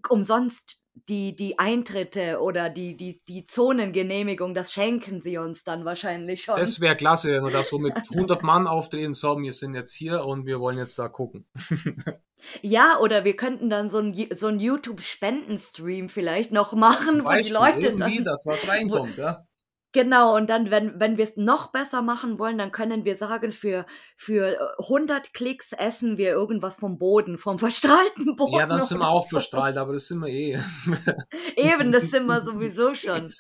umsonst 0.10 0.80
die, 1.08 1.36
die 1.36 1.60
Eintritte 1.60 2.40
oder 2.42 2.70
die, 2.70 2.98
die, 2.98 3.22
die 3.28 3.46
Zonengenehmigung, 3.46 4.54
das 4.54 4.74
schenken 4.74 5.22
sie 5.22 5.38
uns 5.38 5.64
dann 5.64 5.86
wahrscheinlich 5.86 6.44
schon. 6.44 6.56
Das 6.56 6.82
wäre 6.82 6.96
klasse, 6.96 7.34
wenn 7.34 7.44
wir 7.44 7.52
das 7.52 7.70
so 7.70 7.80
mit 7.80 7.96
100 8.12 8.44
Mann 8.44 8.68
aufdrehen, 8.68 9.14
so, 9.14 9.38
wir 9.40 9.54
sind 9.54 9.76
jetzt 9.76 9.94
hier 9.94 10.26
und 10.26 10.46
wir 10.46 10.60
wollen 10.60 10.78
jetzt 10.78 10.98
da 11.00 11.08
gucken. 11.08 11.46
ja, 12.62 12.98
oder 13.00 13.24
wir 13.24 13.36
könnten 13.36 13.70
dann 13.70 13.90
so 13.90 14.00
ein, 14.00 14.16
so 14.34 14.48
ein 14.48 14.60
YouTube-Spendenstream 14.60 16.10
vielleicht 16.10 16.52
noch 16.52 16.74
machen, 16.74 17.24
wo 17.24 17.32
die 17.32 17.50
Leute 17.50 17.96
dann... 17.96 18.24
das 18.24 18.46
was 18.46 18.68
reinkommt, 18.68 19.18
ja. 19.18 19.47
Genau, 19.94 20.36
und 20.36 20.50
dann, 20.50 20.70
wenn, 20.70 21.00
wenn 21.00 21.18
wir 21.18 21.24
es 21.24 21.38
noch 21.38 21.72
besser 21.72 22.02
machen 22.02 22.38
wollen, 22.40 22.58
dann 22.58 22.74
können 22.74 23.06
wir 23.06 23.16
sagen, 23.16 23.54
für, 23.54 23.86
für 24.18 24.76
100 24.80 25.34
Klicks 25.34 25.72
essen 25.72 26.18
wir 26.18 26.32
irgendwas 26.32 26.76
vom 26.76 26.98
Boden, 26.98 27.38
vom 27.38 27.58
verstrahlten 27.60 28.36
Boden. 28.36 28.60
Ja, 28.60 28.66
das 28.66 28.90
sind 28.90 29.00
wir 29.00 29.10
auch 29.10 29.28
verstrahlt, 29.30 29.78
aber 29.78 29.94
das 29.94 30.08
sind 30.08 30.20
wir 30.20 30.28
eh. 30.28 30.60
Eben, 31.56 31.92
das 31.92 32.12
sind 32.12 32.26
wir 32.26 32.44
sowieso 32.44 32.96
schon. 32.96 33.32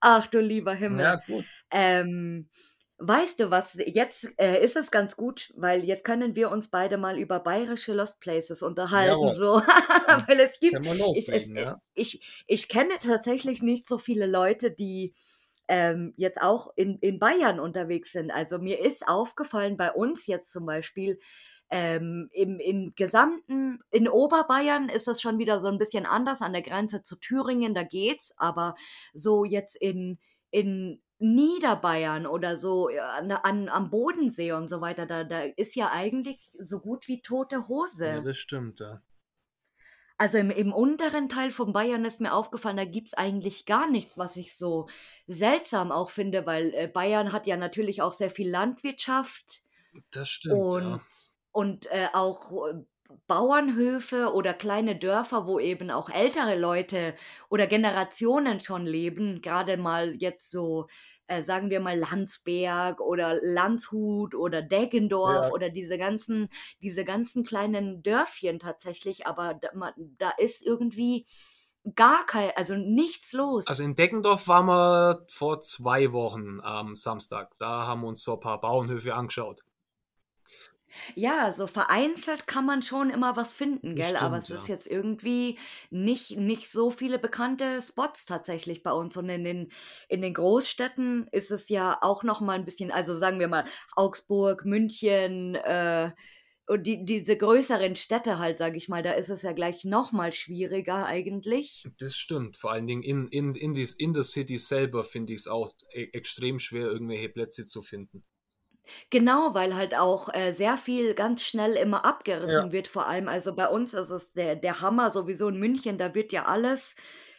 Ach 0.00 0.26
du 0.26 0.40
lieber 0.40 0.74
Himmel. 0.74 1.04
Ja, 1.04 1.16
gut. 1.16 1.44
Ähm, 1.70 2.48
weißt 2.98 3.38
du 3.38 3.50
was, 3.50 3.78
jetzt 3.86 4.28
äh, 4.40 4.64
ist 4.64 4.74
es 4.74 4.90
ganz 4.90 5.16
gut, 5.16 5.52
weil 5.56 5.84
jetzt 5.84 6.04
können 6.04 6.34
wir 6.34 6.50
uns 6.50 6.68
beide 6.68 6.96
mal 6.96 7.16
über 7.16 7.38
bayerische 7.38 7.92
Lost 7.92 8.18
Places 8.20 8.60
unterhalten. 8.60 9.32
So. 9.34 9.62
weil 10.26 10.40
es 10.40 10.58
gibt, 10.58 10.84
ich, 11.14 11.28
es, 11.28 11.46
ja? 11.46 11.80
ich, 11.94 12.44
ich 12.48 12.68
kenne 12.68 12.94
tatsächlich 12.98 13.62
nicht 13.62 13.86
so 13.88 13.98
viele 13.98 14.26
Leute, 14.26 14.72
die 14.72 15.14
ähm, 15.68 16.14
jetzt 16.16 16.40
auch 16.40 16.72
in, 16.76 16.98
in 16.98 17.18
Bayern 17.18 17.60
unterwegs 17.60 18.12
sind. 18.12 18.30
Also 18.30 18.58
mir 18.58 18.80
ist 18.80 19.06
aufgefallen, 19.06 19.76
bei 19.76 19.92
uns 19.92 20.26
jetzt 20.26 20.52
zum 20.52 20.66
Beispiel, 20.66 21.18
ähm, 21.70 22.28
im, 22.32 22.60
im 22.60 22.94
gesamten, 22.94 23.80
in 23.90 24.08
Oberbayern 24.08 24.88
ist 24.88 25.08
das 25.08 25.20
schon 25.20 25.38
wieder 25.38 25.60
so 25.60 25.68
ein 25.68 25.78
bisschen 25.78 26.06
anders, 26.06 26.40
an 26.40 26.52
der 26.52 26.62
Grenze 26.62 27.02
zu 27.02 27.16
Thüringen, 27.16 27.74
da 27.74 27.82
geht's, 27.82 28.32
aber 28.36 28.76
so 29.14 29.44
jetzt 29.44 29.74
in, 29.74 30.18
in 30.50 31.02
Niederbayern 31.18 32.26
oder 32.26 32.56
so 32.56 32.88
an, 32.88 33.32
an, 33.32 33.68
am 33.68 33.90
Bodensee 33.90 34.52
und 34.52 34.68
so 34.68 34.80
weiter, 34.80 35.06
da, 35.06 35.24
da 35.24 35.40
ist 35.40 35.74
ja 35.74 35.90
eigentlich 35.90 36.50
so 36.58 36.80
gut 36.80 37.08
wie 37.08 37.22
tote 37.22 37.68
Hose. 37.68 38.06
Ja, 38.06 38.20
das 38.20 38.36
stimmt, 38.36 38.80
ja. 38.80 39.02
Also 40.18 40.38
im, 40.38 40.50
im 40.50 40.72
unteren 40.72 41.28
Teil 41.28 41.50
von 41.50 41.72
Bayern 41.72 42.04
ist 42.04 42.20
mir 42.20 42.32
aufgefallen, 42.32 42.78
da 42.78 42.84
gibt's 42.84 43.14
eigentlich 43.14 43.66
gar 43.66 43.90
nichts, 43.90 44.16
was 44.16 44.36
ich 44.36 44.56
so 44.56 44.88
seltsam 45.26 45.92
auch 45.92 46.10
finde, 46.10 46.46
weil 46.46 46.72
äh, 46.74 46.88
Bayern 46.88 47.32
hat 47.32 47.46
ja 47.46 47.56
natürlich 47.56 48.00
auch 48.00 48.12
sehr 48.12 48.30
viel 48.30 48.48
Landwirtschaft. 48.48 49.62
Das 50.10 50.28
stimmt. 50.28 50.54
Und, 50.54 50.82
ja. 50.82 51.00
und 51.52 51.86
äh, 51.90 52.08
auch 52.12 52.52
Bauernhöfe 53.26 54.32
oder 54.32 54.54
kleine 54.54 54.96
Dörfer, 54.96 55.46
wo 55.46 55.58
eben 55.58 55.90
auch 55.90 56.10
ältere 56.10 56.56
Leute 56.56 57.14
oder 57.48 57.66
Generationen 57.66 58.60
schon 58.60 58.86
leben, 58.86 59.42
gerade 59.42 59.76
mal 59.76 60.14
jetzt 60.14 60.50
so, 60.50 60.86
äh, 61.28 61.42
sagen 61.42 61.70
wir 61.70 61.80
mal 61.80 61.98
Landsberg 61.98 63.00
oder 63.00 63.38
Landshut 63.42 64.34
oder 64.34 64.62
Deggendorf 64.62 65.46
Ja. 65.46 65.52
oder 65.52 65.70
diese 65.70 65.98
ganzen 65.98 66.48
diese 66.82 67.04
ganzen 67.04 67.44
kleinen 67.44 68.02
Dörfchen 68.02 68.58
tatsächlich, 68.58 69.26
aber 69.26 69.54
da 69.54 69.68
ma 69.74 69.92
da 69.96 70.30
ist 70.38 70.64
irgendwie 70.64 71.26
gar 71.94 72.26
kei 72.26 72.56
also 72.56 72.74
nichts 72.76 73.32
los. 73.32 73.66
Also 73.66 73.82
in 73.82 73.94
Deggendorf 73.94 74.48
waren 74.48 74.66
wir 74.66 75.24
vor 75.30 75.60
zwei 75.60 76.12
Wochen 76.12 76.60
am 76.60 76.96
Samstag. 76.96 77.52
Da 77.58 77.86
haben 77.86 78.02
wir 78.02 78.08
uns 78.08 78.22
so 78.22 78.34
ein 78.34 78.40
paar 78.40 78.60
Bauernhöfe 78.60 79.14
angeschaut. 79.14 79.62
Ja, 81.14 81.52
so 81.52 81.66
vereinzelt 81.66 82.46
kann 82.46 82.66
man 82.66 82.82
schon 82.82 83.10
immer 83.10 83.36
was 83.36 83.52
finden, 83.52 83.96
gell? 83.96 84.16
Aber 84.16 84.38
es 84.38 84.44
stimmt, 84.44 84.60
ist 84.60 84.68
ja. 84.68 84.74
jetzt 84.74 84.86
irgendwie 84.86 85.58
nicht 85.90 86.36
nicht 86.36 86.70
so 86.70 86.90
viele 86.90 87.18
bekannte 87.18 87.80
Spots 87.82 88.26
tatsächlich 88.26 88.82
bei 88.82 88.92
uns. 88.92 89.16
Und 89.16 89.28
in 89.28 89.44
den 89.44 89.72
in 90.08 90.22
den 90.22 90.34
Großstädten 90.34 91.28
ist 91.32 91.50
es 91.50 91.68
ja 91.68 91.98
auch 92.02 92.22
noch 92.22 92.40
mal 92.40 92.58
'n 92.58 92.64
bisschen 92.64 92.90
also, 92.90 93.16
sagen 93.16 93.40
wir 93.40 93.48
mal, 93.48 93.64
Augsburg, 93.96 94.64
München, 94.64 95.54
äh, 95.56 96.12
und 96.66 96.86
die 96.86 97.04
diese 97.04 97.36
größeren 97.36 97.94
Städte 97.94 98.38
halt, 98.38 98.58
sage 98.58 98.76
ich 98.76 98.88
mal, 98.88 99.02
da 99.02 99.12
ist 99.12 99.28
es 99.28 99.42
ja 99.42 99.52
gleich 99.52 99.84
noch 99.84 100.12
mal 100.12 100.32
schwieriger 100.32 101.06
eigentlich. 101.06 101.88
Das 101.98 102.16
stimmt. 102.16 102.56
Vor 102.56 102.72
allen 102.72 102.86
Dingen 102.86 103.02
in, 103.02 103.28
in, 103.28 103.54
in, 103.54 103.72
dies, 103.72 103.94
in 103.94 104.12
der 104.12 104.24
City 104.24 104.58
selber 104.58 105.04
finde 105.04 105.32
ich 105.32 105.40
es 105.40 105.48
auch 105.48 105.72
e 105.92 106.08
extrem 106.12 106.58
schwer, 106.58 106.86
irgendwelche 106.86 107.28
Plätze 107.28 107.66
zu 107.66 107.82
finden. 107.82 108.24
Genau, 109.12 109.54
weil 109.54 109.76
halt 109.76 109.94
auch, 109.96 110.28
äh, 110.34 110.52
sehr 110.52 110.76
viel 110.76 111.14
ganz 111.14 111.44
schnell 111.44 111.74
immer 111.76 112.04
Ja. 112.44 112.66
abgerissen 112.66 112.72
wird, 112.72 112.88
vor 112.88 113.06
allem 113.06 113.28
also, 113.28 113.54
bei 113.54 113.68
uns 113.68 113.94
ist 113.94 114.10
es 114.10 114.32
der 114.32 114.56
der 114.56 114.80
Hammer 114.80 115.10
sowieso 115.10 115.48
in 115.48 115.58
München, 115.60 115.96
da 115.96 116.12
wird 116.14 116.32
ja 116.32 116.46
alles, 116.46 116.96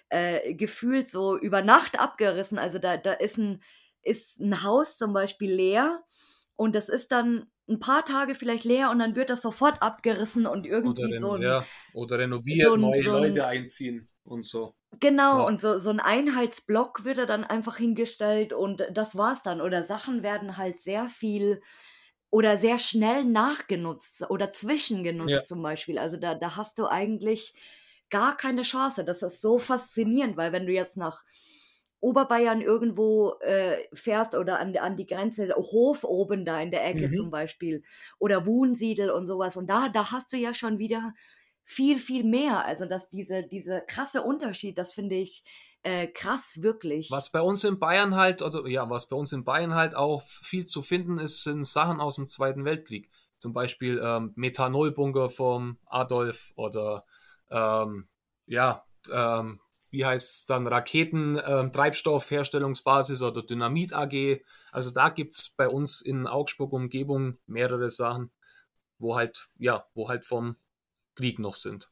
äh, 0.10 0.54
gefühlt 0.56 1.12
so 1.12 1.38
über 1.38 1.62
Nacht 1.62 2.00
abgerissen. 2.00 2.58
Also, 2.58 2.80
da 2.80 2.96
da 2.96 3.12
ist 3.14 3.38
'n 3.38 3.62
ist 4.02 4.40
'n 4.40 4.64
Haus 4.64 4.96
zum 4.98 5.12
Beispiel 5.12 5.54
leer 5.54 6.04
und 6.56 6.74
das 6.74 6.88
ist 6.88 7.12
dann 7.12 7.48
'n 7.68 7.80
paar 7.82 8.06
Tage 8.06 8.34
vielleicht 8.36 8.64
leer 8.64 8.90
und 8.90 9.00
dann 9.00 9.16
wird 9.18 9.30
das 9.30 9.42
sofort 9.42 9.82
abgerissen 9.82 10.46
und 10.48 10.66
Oder 10.82 11.06
irgendwie 11.06 11.14
so 11.14 11.34
reno 11.34 11.36
'n 11.36 11.58
ja, 11.58 11.72
oder 11.92 12.20
so 12.52 12.74
renoviert, 12.74 12.78
'n 12.78 12.80
neue 12.80 13.04
so 13.04 13.18
'n 13.18 13.42
Leute 13.42 13.48
einziehen 13.48 14.10
und 14.24 14.46
so. 14.46 14.74
Genau, 14.94 15.46
Ja. 15.46 15.48
und 15.48 15.60
so 15.62 15.80
so 15.80 15.90
'n 15.90 16.00
Einheitsblock 16.00 17.04
wird 17.04 17.18
da 17.18 17.26
dann 17.26 17.44
einfach 17.44 17.76
hingestellt 17.78 18.54
und 18.54 18.88
das 18.92 19.18
war's 19.18 19.44
dann. 19.44 19.60
Oder 19.62 19.84
Sachen 19.84 20.24
werden 20.24 20.56
halt 20.58 20.82
sehr 20.82 21.10
viel 21.10 21.62
oder 22.32 22.58
sehr 22.58 22.78
schnell 22.80 23.26
nachgenutzt 23.26 24.30
oder 24.30 24.54
Ja. 25.24 25.42
zwischengenutzt 25.42 25.48
zum 25.48 25.62
Beispiel. 25.62 26.00
Also, 26.00 26.18
da 26.18 26.36
da 26.36 26.56
hast 26.56 26.80
du 26.80 26.88
eigentlich 26.88 27.54
gar 28.10 28.38
keine 28.38 28.62
Chance. 28.64 29.04
Das 29.04 29.22
ist 29.24 29.42
so 29.42 29.60
faszinierend, 29.60 30.38
weil 30.38 30.54
wenn 30.54 30.66
du 30.66 30.72
jetzt 30.74 30.96
nach 30.98 31.24
Oberbayern 32.00 32.62
irgendwo, 32.62 33.34
äh, 33.42 33.80
fährst 33.94 34.36
oder 34.36 34.60
an 34.60 34.76
an 34.78 34.96
die 34.98 35.06
Grenze 35.08 35.50
Hof 35.56 36.04
oben 36.06 36.46
da 36.46 36.62
in 36.62 36.72
der 36.72 36.86
Ecke 36.86 37.12
Mhm. 37.12 37.12
zum 37.12 37.30
Beispiel 37.32 37.84
oder 38.20 38.46
Wunsiedel 38.46 39.10
und 39.12 39.26
so 39.28 39.38
was 39.40 39.58
und 39.58 39.68
da 39.70 39.90
da 39.90 40.12
hast 40.12 40.32
du 40.34 40.38
ja 40.38 40.54
schon 40.54 40.80
wieder 40.80 41.14
viel, 41.68 42.00
viel 42.00 42.24
mehr. 42.24 42.66
Also, 42.66 42.86
dass 42.86 43.10
diese 43.10 43.44
diese 43.44 43.84
krasse 43.86 44.24
Unterschied, 44.24 44.78
das 44.78 44.94
finde 44.94 45.16
ich, 45.16 45.44
äh, 45.84 46.08
krass, 46.08 46.62
wirklich. 46.62 47.12
Was 47.12 47.30
bei 47.30 47.42
uns 47.42 47.66
in 47.66 47.78
Bayern 47.78 48.16
halt 48.16 48.42
oder 48.42 48.66
ja, 48.68 48.90
was 48.90 49.10
bei 49.10 49.18
uns 49.18 49.34
in 49.34 49.44
Bayern 49.44 49.76
halt 49.76 49.94
auch 49.94 50.22
viel 50.22 50.66
zu 50.66 50.82
finden 50.82 51.20
ist, 51.20 51.44
sind 51.44 51.66
Sachen 51.66 52.00
aus 52.00 52.16
dem 52.16 52.26
Zweiten 52.26 52.64
Weltkrieg. 52.64 53.10
Zum 53.38 53.52
Beispiel, 53.52 54.02
ähm, 54.02 54.32
Methanolbunker 54.36 55.30
vom 55.30 55.78
Adolf 55.86 56.54
oder, 56.56 57.06
ähm, 57.52 58.08
ja, 58.46 58.86
ähm, 59.12 59.60
wie 59.92 60.06
heißt's 60.06 60.46
dann, 60.46 60.68
Raketen 60.68 61.40
ähm, 61.46 61.72
Treibstoffherstellungsbasis 61.74 63.22
oder 63.22 63.44
Dynamit 63.44 63.94
AG. 63.94 64.42
Also, 64.72 64.92
da 64.92 65.10
gibt's 65.10 65.50
bei 65.50 65.68
uns 65.68 66.02
in 66.02 66.28
Augsburg 66.28 66.72
Umgebung 66.72 67.38
mehrere 67.46 67.90
Sachen, 67.90 68.32
wo 69.00 69.18
halt 69.18 69.48
ja, 69.60 69.86
wo 69.94 70.08
halt 70.08 70.26
vom 70.26 70.56
Krieg 71.18 71.40
noch 71.40 71.58
sind. 71.58 71.90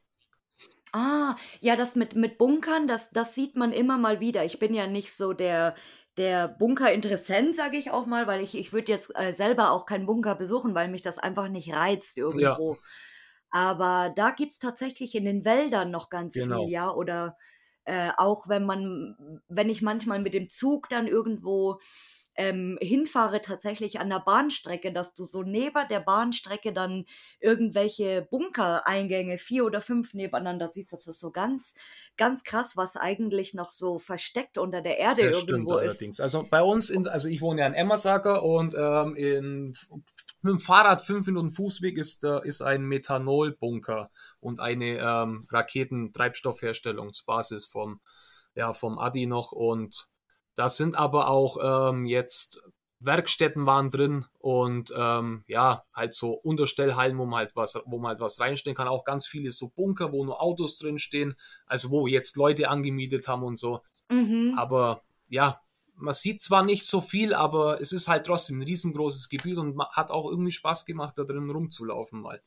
Ah, 0.94 1.36
ja, 1.60 1.76
das 1.76 1.96
mit 1.96 2.16
mit 2.16 2.38
Bunkern, 2.38 2.88
das 2.88 3.10
das 3.12 3.36
sieht 3.36 3.56
man 3.58 3.74
immer 3.74 3.98
mal 3.98 4.20
wieder. 4.22 4.46
Ich 4.46 4.60
bin 4.60 4.74
ja 4.74 4.88
nicht 4.88 5.14
so 5.14 5.34
der 5.34 5.76
der 6.18 6.48
Bunkerinteressent, 6.48 7.56
sage 7.56 7.76
ich 7.78 7.92
auch 7.92 8.06
mal, 8.06 8.28
weil 8.28 8.42
ich 8.42 8.56
ich 8.58 8.72
würde 8.72 8.92
jetzt, 8.92 9.12
äh, 9.20 9.34
selber 9.34 9.72
auch 9.72 9.86
keinen 9.86 10.06
Bunker 10.06 10.36
besuchen, 10.36 10.74
weil 10.74 10.88
mich 10.88 11.02
das 11.02 11.18
einfach 11.18 11.50
nicht 11.50 11.74
reizt 11.74 12.18
Ja. 12.32 12.58
irgendwo. 12.58 12.82
Aber 13.52 14.14
da 14.16 14.32
gibt's 14.32 14.60
tatsächlich 14.60 15.16
in 15.16 15.26
den 15.26 15.46
Wäldern 15.46 15.92
noch 15.92 16.10
ganz 16.10 16.42
viel, 16.42 16.62
Genau. 16.62 16.70
ja, 16.70 16.92
oder, 16.94 17.38
äh, 17.86 18.12
auch 18.18 18.48
wenn 18.50 18.66
man 18.66 19.42
wenn 19.50 19.70
ich 19.70 19.82
manchmal 19.82 20.20
mit 20.22 20.34
dem 20.34 20.50
Zug 20.50 20.90
dann 20.90 21.08
irgendwo, 21.08 21.80
ähm, 22.36 22.78
hinfahre 22.82 23.42
tatsächlich 23.42 24.00
an 24.00 24.10
der 24.10 24.20
Bahnstrecke, 24.20 24.92
dass 24.92 25.14
du 25.14 25.26
so 25.26 25.44
neben 25.44 25.88
der 25.90 26.00
Bahnstrecke 26.00 26.74
dann 26.74 27.06
irgendwelche 27.40 28.28
Bunkereingänge, 28.30 29.38
4 29.38 29.66
oder 29.66 29.82
5 29.82 30.14
nebeneinander 30.14 30.72
siehst. 30.72 30.94
Das 30.94 31.08
ist 31.08 31.20
so 31.20 31.32
ganz 31.32 31.76
ganz 32.18 32.44
krass, 32.44 32.78
was 32.78 32.98
eigentlich 32.98 33.54
noch 33.54 33.72
so 33.72 34.00
versteckt 34.00 34.58
unter 34.58 34.82
der 34.82 34.98
Erde 34.98 35.28
Das 35.28 35.38
stimmt 35.38 35.52
irgendwo 35.52 35.78
ist. 35.78 35.92
allerdings. 35.92 36.20
Also, 36.20 36.46
bei 36.50 36.62
uns 36.62 36.90
in 36.90 37.08
also, 37.08 37.28
ich 37.28 37.42
wohne 37.42 37.62
ja 37.62 37.68
in 37.68 37.74
Emmersacker 37.74 38.44
und, 38.44 38.76
ähm, 38.78 39.16
in 39.16 39.72
f 39.72 39.90
mit'm 40.44 40.60
Fahrrad 40.60 41.02
5 41.02 41.26
Minuten 41.28 41.50
Fußweg 41.50 41.98
ist 41.98 42.24
äh, 42.24 42.46
ist 42.46 42.62
ein 42.62 42.84
Methanolbunker 42.84 44.12
und 44.40 44.60
eine, 44.60 45.00
ähm, 45.00 45.48
Raketentreibstoffherstellungsbasis 45.50 47.66
vom 47.66 48.00
ja, 48.56 48.74
vom 48.74 48.98
Adi 48.98 49.28
noch 49.28 49.52
und 49.52 50.10
da 50.56 50.70
sind 50.70 50.96
aber 50.98 51.28
auch, 51.30 51.58
ähm, 51.92 52.06
jetzt 52.06 52.62
Werkstätten 53.02 53.66
waren 53.66 53.92
drin 53.92 54.26
und, 54.40 54.94
ähm, 54.98 55.44
ja, 55.48 55.84
halt 55.94 56.14
so 56.16 56.32
Unterstellhallen, 56.34 57.18
wo 57.18 57.26
man 57.26 57.40
halt 57.40 57.56
was 57.56 57.76
wo 57.86 58.00
man 58.00 58.10
halt 58.12 58.20
was 58.22 58.40
reinstellen 58.40 58.76
kann. 58.76 58.88
Auch 58.88 59.04
ganz 59.06 59.28
viele 59.28 59.52
so 59.52 59.70
Bunker, 59.70 60.12
wo 60.12 60.24
nur 60.26 60.42
Autos 60.42 60.78
drinstehen, 60.78 61.36
also, 61.68 61.92
wo 61.92 62.08
jetzt 62.08 62.38
Leute 62.38 62.70
angemietet 62.70 63.28
haben 63.28 63.44
und 63.44 63.60
so. 63.60 63.82
Mhm. 64.10 64.56
Aber 64.58 65.02
ja, 65.30 65.62
man 65.96 66.14
sieht 66.14 66.42
zwar 66.42 66.64
nicht 66.64 66.86
so 66.86 67.02
viel, 67.02 67.34
aber 67.34 67.80
es 67.82 67.92
ist 67.92 68.08
halt 68.08 68.26
trotzdem 68.26 68.60
'n 68.62 68.64
riesengroßes 68.64 69.30
Gebiet 69.30 69.58
und 69.58 69.78
hat 69.92 70.10
auch 70.12 70.30
irgendwie 70.30 70.52
Spaß 70.52 70.86
gemacht, 70.86 71.18
da 71.18 71.24
drin 71.26 71.50
rumzulaufen 71.50 72.22
mal. 72.22 72.42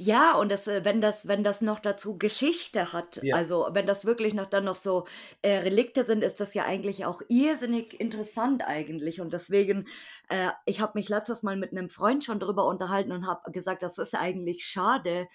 Ja, 0.00 0.36
und 0.38 0.50
das, 0.52 0.66
äh 0.68 0.84
wenn 0.84 1.00
das 1.00 1.26
wenn 1.26 1.42
das 1.42 1.60
noch 1.60 1.80
dazu 1.80 2.18
Geschichte 2.18 2.92
hat, 2.92 3.20
Ja. 3.20 3.34
also, 3.34 3.66
wenn 3.72 3.84
das 3.86 4.04
wirklich 4.04 4.32
noch 4.32 4.46
dann 4.46 4.64
noch 4.64 4.76
so, 4.76 5.06
äh, 5.42 5.56
Relikte 5.58 6.04
sind, 6.04 6.22
ist 6.22 6.38
das 6.40 6.54
ja 6.54 6.64
eigentlich 6.64 7.04
auch 7.04 7.20
irrsinnig 7.28 7.98
interessant 8.00 8.62
eigentlich. 8.64 9.20
Und 9.20 9.32
deswegen 9.32 9.88
äh, 10.28 10.50
ich 10.66 10.80
habe 10.80 10.92
mich 10.94 11.08
letztes 11.08 11.42
Mal 11.42 11.56
mit 11.56 11.72
'nem 11.72 11.88
Freund 11.88 12.24
schon 12.24 12.38
drüber 12.38 12.66
unterhalten 12.66 13.10
und 13.12 13.26
habe 13.26 13.50
gesagt, 13.50 13.82
das 13.82 13.98
ist 13.98 14.14
eigentlich 14.14 14.64
schade, 14.66 15.26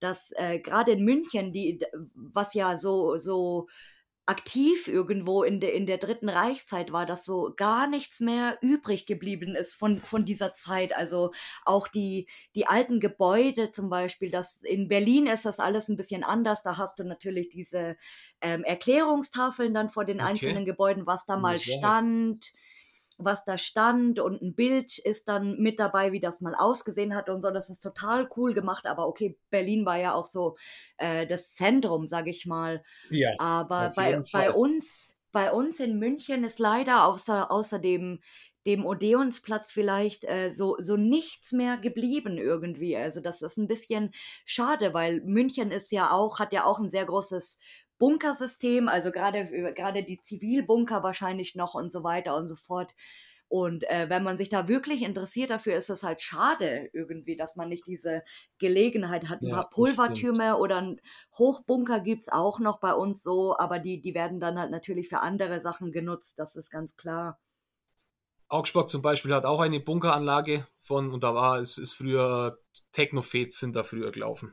dass, 0.00 0.32
äh, 0.36 0.58
grade 0.60 0.92
in 0.92 1.04
München, 1.04 1.52
die 1.52 1.78
d 1.78 1.86
was 2.14 2.52
ja 2.54 2.76
so 2.76 3.16
so 3.16 3.68
aktiv 4.30 4.88
irgendwo 4.88 5.42
in 5.42 5.60
der 5.60 5.74
in 5.74 5.86
der 5.86 5.98
Dritten 5.98 6.28
Reichszeit 6.30 6.92
war, 6.92 7.06
dass 7.06 7.24
so 7.24 7.52
gar 7.56 7.86
nichts 7.88 8.20
mehr 8.20 8.58
übrig 8.62 9.06
geblieben 9.06 9.54
ist 9.56 9.74
von 9.74 9.98
von 9.98 10.24
dieser 10.24 10.54
Zeit. 10.54 10.96
Also, 10.96 11.32
auch 11.64 11.88
die 11.88 12.28
die 12.54 12.66
alten 12.66 13.00
Gebäude 13.00 13.72
zum 13.72 13.90
Beispiel, 13.90 14.30
das 14.30 14.62
in 14.62 14.88
Berlin 14.88 15.26
ist 15.26 15.44
das 15.44 15.60
alles 15.60 15.88
'n 15.88 15.96
bisschen 15.96 16.24
anders. 16.24 16.62
Da 16.62 16.76
hast 16.78 16.98
du 16.98 17.04
natürlich 17.04 17.48
diese, 17.50 17.96
ähm, 18.40 18.64
Erklärungstafeln 18.64 19.74
dann 19.74 19.90
vor 19.90 20.04
den 20.04 20.20
Okay. 20.20 20.60
einzelnen 20.60 20.64
Gebäuden, 20.64 21.06
was 21.06 21.26
da 21.26 21.36
mal 21.36 21.58
stand 21.58 22.52
was 23.24 23.44
da 23.44 23.58
stand 23.58 24.18
und 24.20 24.42
'n 24.42 24.54
Bild 24.54 24.98
ist 24.98 25.28
dann 25.28 25.58
mit 25.58 25.78
dabei, 25.78 26.12
wie 26.12 26.20
das 26.20 26.40
mal 26.40 26.54
ausgesehen 26.54 27.14
hat 27.14 27.28
und 27.30 27.40
so. 27.42 27.50
Das 27.50 27.70
ist 27.70 27.80
total 27.80 28.28
cool 28.36 28.54
gemacht, 28.54 28.86
aber 28.86 29.06
okay, 29.08 29.38
Berlin 29.50 29.86
war 29.86 29.98
ja 29.98 30.14
auch 30.14 30.26
so, 30.26 30.56
äh, 30.98 31.26
das 31.26 31.54
Zentrum, 31.54 32.06
sage 32.06 32.30
ich 32.30 32.46
mal. 32.46 32.82
Ja, 33.10 33.30
Aber 33.36 33.90
bei 33.90 34.16
bei 34.32 34.52
uns 34.52 35.16
bei 35.32 35.52
uns 35.52 35.80
in 35.80 35.98
München 35.98 36.44
ist 36.44 36.58
leider 36.58 37.04
außer 37.06 37.50
außer 37.50 37.78
dem 37.78 38.20
dem 38.66 38.84
Odeonsplatz 38.84 39.70
vielleicht, 39.72 40.24
äh, 40.26 40.50
so 40.52 40.76
so 40.80 40.96
nichts 40.96 41.52
mehr 41.52 41.78
geblieben 41.78 42.36
irgendwie. 42.38 42.96
Also, 42.96 43.20
das 43.22 43.40
ist 43.42 43.56
'n 43.58 43.68
bisschen 43.68 44.12
schade, 44.44 44.92
weil 44.94 45.22
München 45.22 45.70
ist 45.72 45.92
ja 45.92 46.10
auch 46.12 46.38
hat 46.40 46.52
ja 46.52 46.64
auch 46.64 46.78
'n 46.80 46.90
sehr 46.90 47.06
großes 47.06 47.58
Bunkersystem, 48.00 48.88
also, 48.88 49.12
grade 49.12 49.40
f 49.40 49.52
grade 49.76 50.04
die 50.04 50.20
Zivilbunker 50.22 51.04
wahrscheinlich 51.04 51.54
noch 51.56 51.74
und 51.76 51.92
so 51.92 52.04
weiter 52.04 52.36
und 52.38 52.48
so 52.48 52.56
fort. 52.56 52.94
Und, 53.48 53.84
äh, 53.90 54.08
wenn 54.10 54.24
man 54.24 54.38
sich 54.38 54.48
da 54.50 54.68
wirklich 54.68 55.02
interessiert 55.02 55.50
dafür, 55.50 55.76
ist 55.76 55.90
es 55.90 56.04
halt 56.04 56.22
schade 56.22 56.90
irgendwie, 56.94 57.36
dass 57.36 57.56
man 57.56 57.68
nicht 57.70 57.86
diese 57.88 58.24
Gelegenheit 58.58 59.28
hat. 59.30 59.42
'N 59.44 59.50
Ja, 59.50 59.64
paar. 59.70 59.70
Pulvertürme 59.70 60.58
oder 60.58 60.78
'n 60.80 61.00
Hochbunker 61.38 62.00
gibt's 62.00 62.28
auch 62.30 62.60
noch 62.60 62.80
bei 62.80 62.94
uns 62.94 63.22
so, 63.24 63.56
aber 63.58 63.78
die 63.80 64.00
die 64.02 64.14
werden 64.14 64.40
dann 64.40 64.58
halt 64.60 64.72
natürlich 64.72 65.08
für 65.10 65.20
andere 65.20 65.60
Sachen 65.60 65.92
genutzt, 65.92 66.38
das 66.40 66.56
ist 66.56 66.70
ganz 66.70 66.96
klar. 66.96 67.38
Augsburg 68.50 68.90
zum 68.90 69.00
Beispiel 69.00 69.32
hat 69.32 69.44
auch 69.44 69.60
eine 69.60 69.78
Bunkeranlage 69.78 70.66
von, 70.80 71.12
und 71.12 71.22
da 71.22 71.34
war 71.36 71.60
es 71.60 71.78
ist 71.78 71.92
früher 71.94 72.58
Technofets 72.90 73.60
sind 73.60 73.76
da 73.76 73.84
früher 73.84 74.10
gelaufen. 74.10 74.52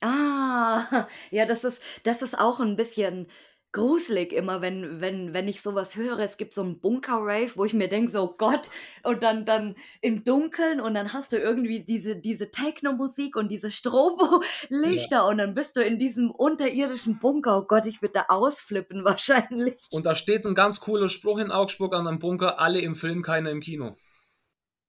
Ah, 0.00 1.06
ja, 1.30 1.46
das 1.46 1.64
ist, 1.64 1.82
das 2.04 2.22
ist 2.22 2.38
auch 2.38 2.60
ein 2.60 2.76
bisschen 2.76 3.28
gruselig 3.72 4.32
immer, 4.32 4.62
wenn, 4.62 5.00
wenn, 5.00 5.34
wenn 5.34 5.46
ich 5.46 5.60
sowas 5.60 5.94
höre. 5.94 6.18
Es 6.20 6.38
gibt 6.38 6.54
so 6.54 6.62
einen 6.62 6.80
Bunker-Rave, 6.80 7.50
wo 7.54 7.64
ich 7.64 7.74
mir 7.74 7.88
denke, 7.88 8.10
so 8.10 8.34
Gott, 8.38 8.70
und 9.02 9.22
dann, 9.22 9.44
dann 9.44 9.74
im 10.00 10.24
Dunkeln 10.24 10.80
und 10.80 10.94
dann 10.94 11.12
hast 11.12 11.32
du 11.32 11.36
irgendwie 11.36 11.84
diese, 11.84 12.16
diese 12.16 12.50
Techno-Musik 12.50 13.36
und 13.36 13.48
diese 13.48 13.70
Strobo-Lichter 13.70 15.16
ja. 15.16 15.26
und 15.28 15.38
dann 15.38 15.54
bist 15.54 15.76
du 15.76 15.82
in 15.82 15.98
diesem 15.98 16.30
unterirdischen 16.30 17.18
Bunker. 17.18 17.58
Oh 17.58 17.62
Gott, 17.62 17.86
ich 17.86 18.00
würde 18.00 18.14
da 18.14 18.24
ausflippen 18.28 19.04
wahrscheinlich. 19.04 19.76
Und 19.90 20.06
da 20.06 20.14
steht 20.14 20.46
ein 20.46 20.54
ganz 20.54 20.80
cooler 20.80 21.08
Spruch 21.08 21.38
in 21.38 21.50
Augsburg 21.50 21.94
an 21.94 22.06
einem 22.06 22.18
Bunker, 22.18 22.58
alle 22.58 22.80
im 22.80 22.94
Film, 22.96 23.22
keiner 23.22 23.50
im 23.50 23.60
Kino. 23.60 23.96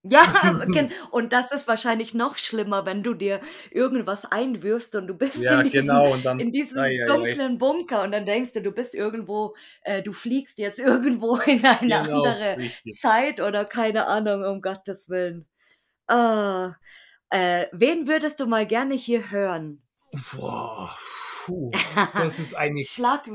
Ja, 0.02 0.22
und 1.10 1.32
das 1.32 1.52
ist 1.52 1.68
wahrscheinlich 1.68 2.14
noch 2.14 2.38
schlimmer, 2.38 2.86
wenn 2.86 3.02
du 3.02 3.12
dir 3.12 3.40
irgendwas 3.70 4.24
einwirfst 4.24 4.94
und 4.94 5.06
du 5.06 5.14
bist 5.14 5.36
ja, 5.36 5.60
in 5.60 5.70
diesem, 5.70 5.86
genau, 5.88 6.16
dann, 6.16 6.40
in 6.40 6.50
diesem 6.50 6.78
ai, 6.78 7.02
ai, 7.02 7.06
dunklen 7.06 7.52
ai. 7.52 7.58
Bunker 7.58 8.02
und 8.02 8.12
dann 8.12 8.24
denkst 8.24 8.54
du, 8.54 8.62
du 8.62 8.72
bist 8.72 8.94
irgendwo, 8.94 9.54
äh, 9.82 10.02
du 10.02 10.12
fliegst 10.12 10.58
jetzt 10.58 10.78
irgendwo 10.78 11.36
in 11.46 11.64
eine 11.64 11.80
genau, 11.80 12.22
andere 12.22 12.56
richtig. 12.56 12.98
Zeit 12.98 13.40
oder 13.40 13.66
keine 13.66 14.06
Ahnung, 14.06 14.42
um 14.44 14.62
Gottes 14.62 15.10
Willen. 15.10 15.46
Uh, 16.10 16.72
äh, 17.28 17.66
wen 17.72 18.08
würdest 18.08 18.40
du 18.40 18.46
mal 18.46 18.66
gerne 18.66 18.94
hier 18.94 19.30
hören? 19.30 19.82
Boah, 20.32 20.90
puh, 21.44 21.70
das 22.14 22.38
ist 22.38 22.54
eine, 22.54 22.82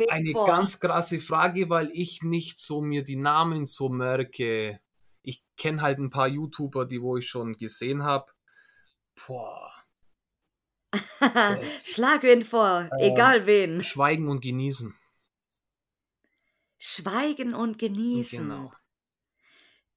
eine 0.09 0.33
ganz 0.33 0.79
krasse 0.79 1.19
Frage, 1.19 1.69
weil 1.69 1.91
ich 1.93 2.23
nicht 2.23 2.57
so 2.57 2.81
mir 2.81 3.03
die 3.03 3.17
Namen 3.17 3.67
so 3.67 3.87
merke 3.87 4.79
ich 5.25 5.43
kenne 5.57 5.81
halt 5.81 5.99
ein 5.99 6.09
paar 6.09 6.27
YouTuber, 6.27 6.85
die 6.85 7.01
wo 7.01 7.17
ich 7.17 7.27
schon 7.27 7.53
gesehen 7.53 8.03
habe. 8.03 8.31
Boah. 9.27 9.71
Schlag 11.85 12.23
wen 12.23 12.45
vor, 12.45 12.89
äh, 12.97 13.11
egal 13.11 13.45
wen. 13.45 13.83
Schweigen 13.83 14.27
und 14.29 14.41
genießen. 14.41 14.95
Schweigen 16.77 17.53
und 17.53 17.79
genießen. 17.79 18.39
Genau. 18.39 18.71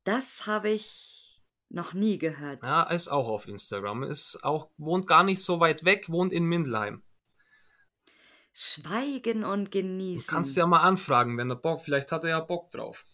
Das 0.04 0.46
habe 0.46 0.70
ich 0.70 1.42
noch 1.68 1.92
nie 1.92 2.18
gehört. 2.18 2.62
Ja, 2.62 2.84
ist 2.84 3.08
auch 3.08 3.28
auf 3.28 3.46
Instagram. 3.46 4.04
Ist 4.04 4.42
auch, 4.42 4.70
wohnt 4.78 5.06
gar 5.06 5.22
nicht 5.22 5.42
so 5.42 5.60
weit 5.60 5.84
weg, 5.84 6.08
wohnt 6.08 6.32
in 6.32 6.44
Mindlheim. 6.44 7.02
Schweigen 8.52 9.44
und 9.44 9.70
genießen. 9.70 10.26
Du 10.26 10.32
kannst 10.32 10.56
ja 10.56 10.66
mal 10.66 10.80
anfragen, 10.80 11.36
wenn 11.38 11.50
er 11.50 11.56
Bock, 11.56 11.80
vielleicht 11.80 12.10
hat 12.10 12.24
er 12.24 12.30
ja 12.30 12.40
Bock 12.40 12.70
drauf. 12.70 13.04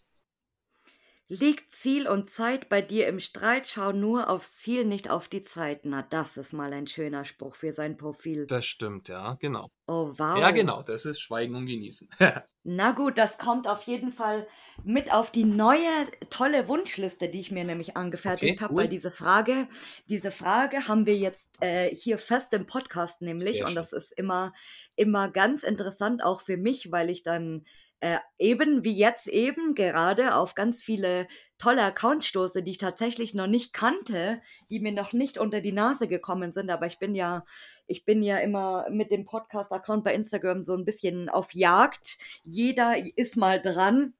Liegt 1.27 1.73
Ziel 1.73 2.07
und 2.07 2.29
Zeit 2.29 2.69
bei 2.69 2.81
dir 2.81 3.07
im 3.07 3.19
Streit, 3.19 3.67
schau 3.67 3.91
nur 3.91 4.29
aufs 4.29 4.57
Ziel, 4.57 4.85
nicht 4.85 5.09
auf 5.09 5.27
die 5.27 5.41
Zeit. 5.41 5.81
Na, 5.83 6.03
das 6.03 6.37
ist 6.37 6.53
mal 6.53 6.71
ein 6.71 6.85
schöner 6.85 7.25
Spruch 7.25 7.55
für 7.55 7.73
sein 7.73 7.97
Profil. 7.97 8.45
Das 8.45 8.65
stimmt, 8.67 9.07
ja, 9.07 9.33
genau. 9.39 9.71
Oh, 9.87 10.13
wow. 10.17 10.37
Ja, 10.37 10.51
genau, 10.51 10.83
das 10.83 11.05
ist 11.05 11.19
Schweigen 11.19 11.55
und 11.55 11.65
Genießen. 11.65 12.09
Na 12.63 12.91
gut, 12.91 13.17
das 13.17 13.39
kommt 13.39 13.67
auf 13.67 13.83
jeden 13.83 14.11
Fall 14.11 14.47
mit 14.83 15.13
auf 15.13 15.31
die 15.31 15.45
neue 15.45 16.07
tolle 16.29 16.67
Wunschliste, 16.67 17.29
die 17.29 17.39
ich 17.39 17.51
mir 17.51 17.63
nämlich 17.63 17.97
angefertigt 17.97 18.53
okay, 18.53 18.63
habe, 18.63 18.73
cool. 18.73 18.81
weil 18.81 18.89
diese 18.89 19.11
Frage, 19.11 19.67
diese 20.07 20.29
Frage 20.31 20.87
haben 20.87 21.07
wir 21.07 21.15
jetzt 21.15 21.61
äh, 21.61 21.93
hier 21.93 22.19
fest 22.19 22.53
im 22.53 22.67
Podcast 22.67 23.21
nämlich 23.21 23.53
Sehr 23.53 23.65
und 23.65 23.71
schön. 23.71 23.75
das 23.75 23.93
ist 23.93 24.11
immer 24.11 24.53
immer 24.95 25.29
ganz 25.29 25.63
interessant 25.63 26.23
auch 26.23 26.41
für 26.41 26.57
mich, 26.57 26.91
weil 26.91 27.09
ich 27.09 27.21
dann 27.21 27.65
äh, 28.01 28.19
eben 28.37 28.83
wie 28.83 28.95
jetzt 28.95 29.27
eben 29.27 29.73
gerade 29.73 30.35
auf 30.35 30.53
ganz 30.53 30.81
viele 30.81 31.27
tolle 31.57 31.83
Accounts 31.83 32.27
stoße, 32.27 32.61
die 32.61 32.71
ich 32.71 32.77
tatsächlich 32.77 33.33
noch 33.33 33.47
nicht 33.47 33.73
kannte, 33.73 34.41
die 34.69 34.79
mir 34.79 34.91
noch 34.91 35.13
nicht 35.13 35.37
unter 35.37 35.61
die 35.61 35.71
Nase 35.71 36.07
gekommen 36.07 36.51
sind. 36.51 36.69
Aber 36.69 36.85
ich 36.85 36.99
bin 36.99 37.15
ja, 37.15 37.45
ich 37.87 38.05
bin 38.05 38.21
ja 38.21 38.37
immer 38.37 38.89
mit 38.89 39.11
dem 39.11 39.25
Podcast-Account 39.25 40.03
bei 40.03 40.13
Instagram 40.13 40.63
so 40.63 40.73
ein 40.73 40.85
bisschen 40.85 41.29
auf 41.29 41.53
Jagd. 41.53 42.17
Jeder 42.43 42.95
ist 43.15 43.37
mal 43.37 43.61
dran. 43.61 44.13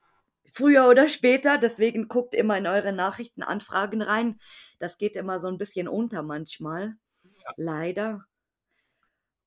Früher 0.52 0.88
oder 0.88 1.10
später, 1.10 1.58
deswegen 1.58 2.08
guckt 2.08 2.34
immer 2.34 2.58
in 2.58 2.68
eure 2.68 2.94
Nachrichtenanfragen 2.94 4.02
rein. 4.02 4.40
Das 4.80 4.98
geht 4.98 5.18
immer 5.18 5.42
so 5.42 5.50
ein 5.50 5.58
bisschen 5.58 5.90
unter 5.90 6.24
manchmal. 6.24 6.96
Ja. 7.24 7.52
Leider. 7.58 8.26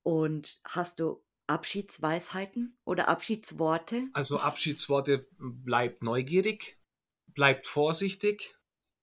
Und 0.02 0.60
hast 0.64 1.00
du 1.00 1.22
Abschiedsweisheiten 1.48 2.78
oder 2.84 3.08
Abschiedsworte? 3.08 4.08
Also 4.12 4.38
Abschiedsworte 4.38 5.26
bleibt 5.38 6.02
neugierig, 6.02 6.78
bleibt 7.26 7.66
vorsichtig 7.66 8.56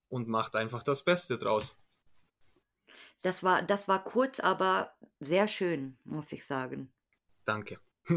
und 0.08 0.28
macht 0.28 0.56
einfach 0.56 0.84
das 0.84 1.04
Beste 1.04 1.38
draus. 1.38 1.82
Das 3.22 3.44
war, 3.44 3.62
das 3.62 3.88
war 3.88 4.04
kurz, 4.04 4.40
aber 4.40 4.96
sehr 5.20 5.48
schön, 5.48 5.98
muss 6.04 6.32
ich 6.32 6.46
sagen. 6.46 6.94
Danke. 7.44 7.80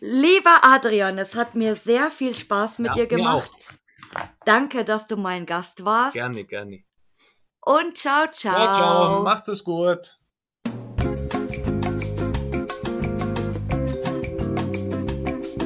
Lieber 0.00 0.60
Adrian, 0.62 1.18
es 1.18 1.34
hat 1.34 1.54
mir 1.54 1.76
sehr 1.76 2.10
viel 2.10 2.34
Spaß 2.34 2.78
mit 2.78 2.88
ja, 2.88 2.94
dir 2.94 3.06
gemacht. 3.06 3.78
Danke, 4.44 4.84
dass 4.84 5.06
du 5.06 5.16
mein 5.16 5.46
Gast 5.46 5.84
warst. 5.84 6.14
Gerne, 6.14 6.44
gerne. 6.44 6.84
Und 7.60 7.98
ciao, 7.98 8.26
ciao. 8.30 8.54
Ciao, 8.54 8.74
ciao. 8.74 9.22
Macht 9.22 9.48
es 9.48 9.64
gut. 9.64 10.19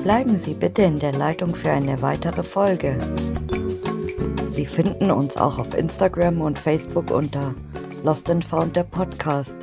Bleiben 0.05 0.37
Sie 0.37 0.53
bitte 0.53 0.83
in 0.83 0.99
der 0.99 1.15
Leitung 1.15 1.55
für 1.55 1.71
eine 1.71 2.03
weitere 2.03 2.43
Folge. 2.43 2.99
Sie 4.47 4.67
finden 4.67 5.11
uns 5.11 5.39
auch 5.39 5.59
auf 5.59 5.73
Instagram 5.73 6.43
und 6.43 6.59
Facebook 6.59 7.11
unter 7.11 7.55
Lost 8.03 8.29
and 8.29 8.45
Found 8.45 8.77
der 8.77 8.83
Podcast. 8.83 9.57